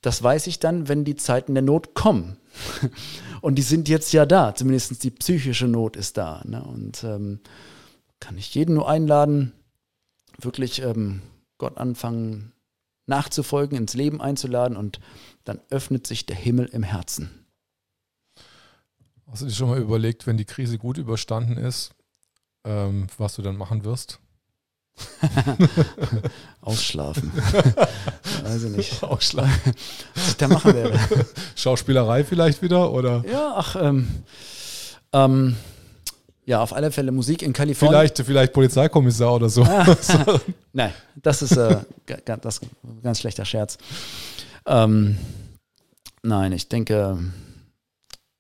[0.02, 2.38] Das weiß ich dann, wenn die Zeiten der Not kommen.
[3.42, 6.42] Und die sind jetzt ja da, zumindest die psychische Not ist da.
[6.46, 6.64] Ne?
[6.64, 7.40] Und ähm,
[8.20, 9.52] kann ich jeden nur einladen,
[10.40, 11.22] wirklich ähm,
[11.60, 12.52] Gott anfangen
[13.06, 15.00] nachzufolgen, ins Leben einzuladen und
[15.44, 17.46] dann öffnet sich der Himmel im Herzen.
[19.30, 21.94] Hast du dir schon mal überlegt, wenn die Krise gut überstanden ist,
[22.66, 24.20] ähm, was du dann machen wirst?
[26.62, 27.32] Ausschlafen.
[28.44, 29.04] Weiß ich nicht.
[29.04, 29.74] Ausschlafen.
[30.16, 31.00] Was ich da machen werde.
[31.56, 33.24] Schauspielerei vielleicht wieder oder?
[33.26, 34.24] Ja, ach, ähm,
[35.14, 35.56] ähm,
[36.46, 38.00] ja, auf alle Fälle Musik in Kalifornien.
[38.00, 39.64] Vielleicht, vielleicht Polizeikommissar oder so.
[40.74, 41.78] Nein, das ist, äh,
[42.42, 42.62] das
[43.04, 43.78] ganz schlechter Scherz.
[44.66, 45.18] Ähm,
[46.22, 47.18] nein, ich denke,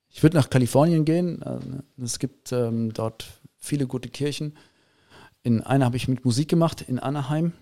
[0.10, 1.42] ich würde nach Kalifornien gehen.
[1.42, 3.26] Äh, es gibt ähm, dort
[3.58, 4.58] viele gute Kirchen.
[5.44, 7.54] In einer habe ich mit Musik gemacht, in Anaheim.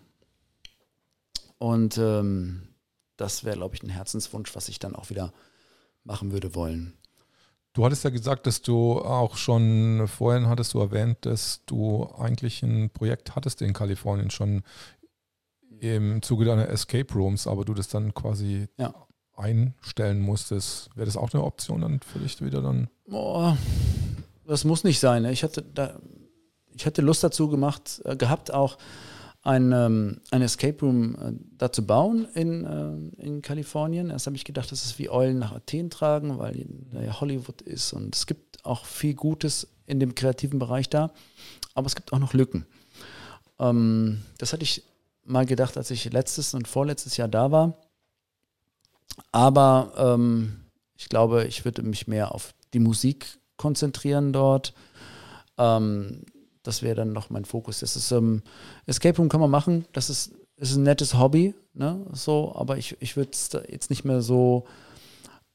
[1.57, 2.69] Und ähm,
[3.17, 5.33] das wäre, glaube ich, ein Herzenswunsch, was ich dann auch wieder
[6.03, 6.93] machen würde wollen.
[7.73, 12.63] Du hattest ja gesagt, dass du auch schon vorhin hattest du erwähnt, dass du eigentlich
[12.63, 14.63] ein Projekt hattest in Kalifornien schon
[15.79, 18.93] im Zuge deiner Escape Rooms, aber du das dann quasi ja.
[19.35, 20.89] einstellen musstest.
[20.95, 22.89] Wäre das auch eine Option dann für dich wieder dann?
[23.09, 23.53] Oh,
[24.45, 25.23] das muss nicht sein.
[25.23, 25.31] Ne?
[25.31, 25.99] Ich hatte da,
[26.73, 28.77] ich hatte Lust dazu gemacht, äh, gehabt auch
[29.43, 34.09] ein, ähm, ein Escape Room äh, da zu bauen in, äh, in Kalifornien.
[34.09, 37.93] Erst habe ich gedacht, das ist wie Eulen nach Athen tragen, weil ja Hollywood ist
[37.93, 41.11] und es gibt auch viel Gutes in dem kreativen Bereich da,
[41.73, 42.65] aber es gibt auch noch Lücken.
[43.59, 44.83] Ähm, das hatte ich
[45.23, 47.77] mal gedacht, als ich letztes und vorletztes Jahr da war.
[49.31, 50.65] Aber ähm,
[50.97, 54.73] ich glaube, ich würde mich mehr auf die Musik konzentrieren dort.
[55.57, 56.23] Ähm,
[56.63, 57.79] das wäre dann noch mein Fokus.
[57.79, 58.43] Das ist, ähm,
[58.85, 62.05] Escape Room kann man machen, das ist, ist ein nettes Hobby, ne?
[62.11, 64.65] So, aber ich, ich würde es jetzt nicht mehr so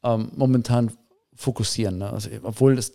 [0.03, 0.93] ähm, momentan
[1.35, 1.99] fokussieren.
[1.99, 2.11] Ne?
[2.11, 2.93] Also, obwohl das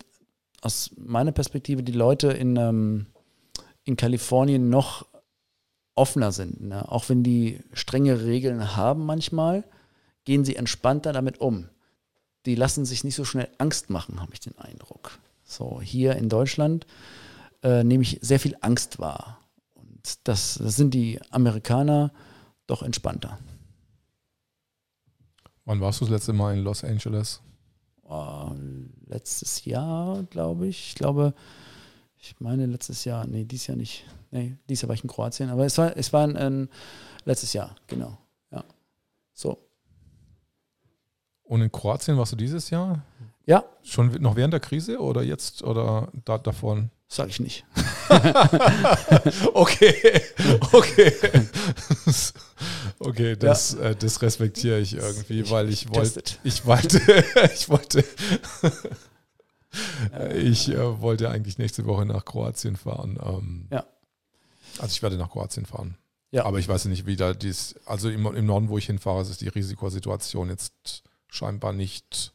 [0.62, 3.08] aus meiner Perspektive die Leute in, ähm,
[3.84, 5.06] in Kalifornien noch
[5.96, 6.62] offener sind.
[6.62, 6.90] Ne?
[6.90, 9.64] Auch wenn die strenge Regeln haben manchmal,
[10.26, 11.70] gehen sie entspannter damit um.
[12.46, 15.20] Die lassen sich nicht so schnell Angst machen, habe ich den Eindruck.
[15.44, 16.86] So, hier in Deutschland
[17.64, 19.40] äh, nehme ich sehr viel Angst wahr.
[19.74, 22.12] Und das, das sind die Amerikaner
[22.68, 23.40] doch entspannter.
[25.66, 27.42] Wann warst du das letzte Mal in Los Angeles?
[28.04, 28.52] Oh,
[29.06, 30.90] letztes Jahr, glaube ich.
[30.90, 31.34] Ich glaube,
[32.18, 34.04] ich meine letztes Jahr, nee, dieses Jahr nicht.
[34.32, 36.70] Nee, dieses Jahr war ich in Kroatien, aber es war, es war ein, ein
[37.26, 38.18] letztes Jahr, genau.
[38.52, 38.64] Ja.
[39.34, 39.58] So.
[41.44, 43.04] Und in Kroatien warst du dieses Jahr?
[43.46, 43.64] Ja.
[43.84, 46.92] Schon noch während der Krise oder jetzt oder da, davon?
[47.12, 47.66] Sag ich nicht.
[49.54, 50.22] okay,
[50.72, 51.12] okay.
[53.00, 53.80] okay, das, ja.
[53.80, 57.00] äh, das respektiere ich irgendwie, ich, weil ich wollte, ich wollte,
[57.56, 58.06] ich wollte,
[60.36, 63.20] ich äh, wollte eigentlich nächste Woche nach Kroatien fahren.
[63.24, 63.88] Ähm, ja.
[64.78, 65.98] Also ich werde nach Kroatien fahren.
[66.30, 66.46] Ja.
[66.46, 69.42] Aber ich weiß nicht, wie da dies, also im, im Norden, wo ich hinfahre, ist
[69.42, 72.34] die Risikosituation jetzt scheinbar nicht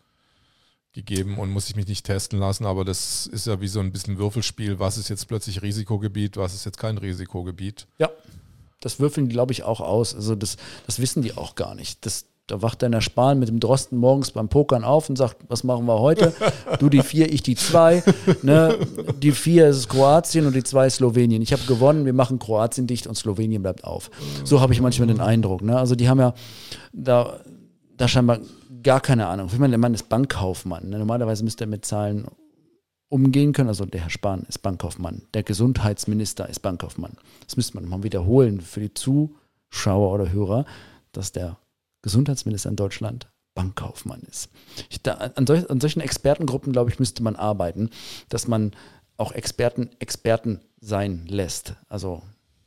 [0.95, 2.65] gegeben und muss ich mich nicht testen lassen.
[2.65, 4.79] Aber das ist ja wie so ein bisschen Würfelspiel.
[4.79, 7.87] Was ist jetzt plötzlich Risikogebiet, was ist jetzt kein Risikogebiet?
[7.99, 8.11] Ja,
[8.81, 10.15] das würfeln die, glaube ich, auch aus.
[10.15, 12.07] Also das, das wissen die auch gar nicht.
[12.07, 15.39] Das, da wacht dann der Spahn mit dem Drosten morgens beim Pokern auf und sagt,
[15.49, 16.35] was machen wir heute?
[16.79, 18.03] Du die vier, ich die zwei.
[18.43, 18.79] Ne?
[19.23, 21.41] Die vier ist Kroatien und die zwei ist Slowenien.
[21.41, 24.11] Ich habe gewonnen, wir machen Kroatien dicht und Slowenien bleibt auf.
[24.45, 25.63] So habe ich manchmal den Eindruck.
[25.63, 25.79] Ne?
[25.79, 26.35] Also die haben ja
[26.93, 27.41] da,
[27.97, 28.41] da scheinbar
[28.85, 29.49] gar keine Ahnung.
[29.53, 30.91] Ich meine, der Mann ist Bankkaufmann.
[30.91, 30.99] Ne?
[30.99, 32.27] Normalerweise müsste er mit Zahlen
[33.09, 33.69] umgehen können.
[33.69, 35.23] Also der Herr Spahn ist Bankkaufmann.
[35.35, 37.17] Der Gesundheitsminister ist Bankkaufmann.
[37.47, 40.65] Das müsste man mal wiederholen für die Zuschauer oder Hörer,
[41.13, 41.59] dass der
[42.03, 44.51] Gesundheitsminister in Deutschland Bankkaufmann ist.
[44.91, 47.91] Ich, da, an, solch, an solchen Expertengruppen, glaube ich, müsste man arbeiten,
[48.29, 48.73] dass man
[49.17, 51.75] auch Experten Experten sein lässt.
[51.89, 52.23] Also,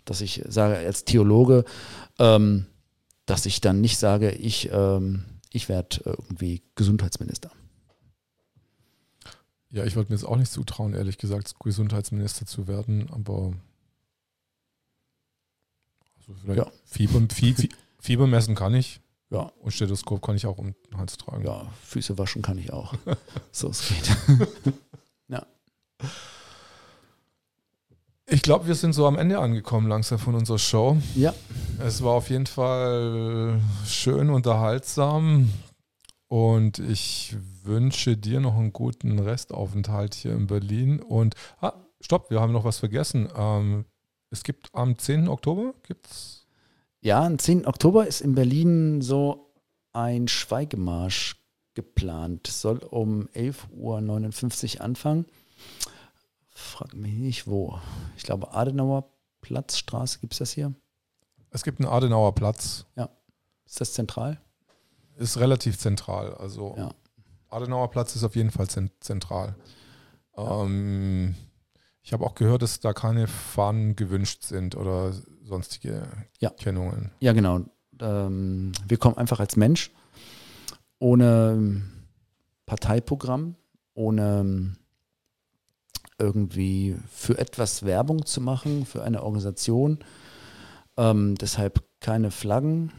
[0.05, 1.65] dass ich sage als Theologe,
[2.19, 2.67] ähm,
[3.25, 7.51] dass ich dann nicht sage, ich ähm, ich werde äh, irgendwie Gesundheitsminister.
[9.69, 13.53] Ja, ich wollte mir jetzt auch nicht zutrauen, ehrlich gesagt, Gesundheitsminister zu werden, aber
[16.15, 16.71] also vielleicht ja.
[16.85, 17.63] Fieber, Fieber,
[17.99, 19.01] Fieber messen kann ich.
[19.29, 19.51] Ja.
[19.59, 21.45] Und Stethoskop kann ich auch um den Hals tragen.
[21.45, 22.93] Ja, Füße waschen kann ich auch.
[23.51, 24.15] so es geht.
[25.27, 25.45] ja.
[28.29, 30.97] Ich glaube, wir sind so am Ende angekommen langsam von unserer Show.
[31.15, 31.33] Ja.
[31.79, 35.49] Es war auf jeden Fall schön unterhaltsam
[36.27, 40.99] und ich wünsche dir noch einen guten Restaufenthalt hier in Berlin.
[40.99, 41.71] Und ah,
[42.01, 43.29] stopp, wir haben noch was vergessen.
[43.33, 43.85] Ähm,
[44.29, 45.29] es gibt am 10.
[45.29, 46.47] Oktober gibt's
[46.99, 47.65] Ja, am 10.
[47.65, 49.53] Oktober ist in Berlin so
[49.93, 51.37] ein Schweigemarsch
[51.75, 52.47] geplant.
[52.47, 55.25] Soll um 11.59 Uhr anfangen.
[56.57, 57.79] Frag mich nicht wo.
[58.17, 59.11] Ich glaube, Adenauer
[59.41, 60.73] Platzstraße, gibt es das hier?
[61.51, 62.87] Es gibt einen Adenauer Platz.
[62.95, 63.09] Ja.
[63.67, 64.41] Ist das zentral?
[65.17, 66.33] Ist relativ zentral.
[66.33, 66.89] Also ja.
[67.49, 69.55] Adenauer Platz ist auf jeden Fall zentral.
[70.35, 70.63] Ja.
[70.63, 71.35] Ähm,
[72.01, 75.13] ich habe auch gehört, dass da keine Fahnen gewünscht sind oder
[75.43, 76.07] sonstige
[76.39, 76.49] Ja.
[76.49, 77.11] Kennungen.
[77.19, 77.65] Ja, genau.
[78.01, 79.91] Ähm, wir kommen einfach als Mensch
[80.97, 81.83] ohne
[82.65, 83.55] Parteiprogramm,
[83.93, 84.75] ohne
[86.19, 89.99] irgendwie für etwas Werbung zu machen, für eine Organisation.
[90.97, 92.91] Ähm, deshalb keine Flaggen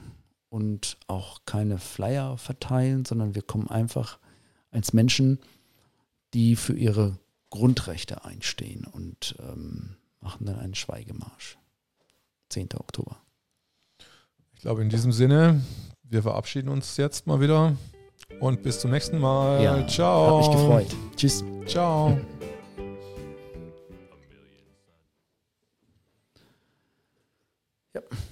[0.49, 4.19] und auch keine Flyer verteilen, sondern wir kommen einfach
[4.71, 5.39] als Menschen,
[6.35, 7.19] die für ihre
[7.51, 11.59] Grundrechte einstehen und ähm, machen dann einen Schweigemarsch.
[12.51, 12.69] 10.
[12.77, 13.17] Oktober.
[14.53, 15.63] Ich glaube, in diesem Sinne,
[16.03, 17.77] wir verabschieden uns jetzt mal wieder
[18.41, 19.63] und bis zum nächsten Mal.
[19.63, 20.39] Ja, Ciao.
[20.39, 20.97] Hat mich gefreut.
[21.17, 21.45] Tschüss.
[21.67, 22.19] Ciao.
[27.99, 28.28] Ja.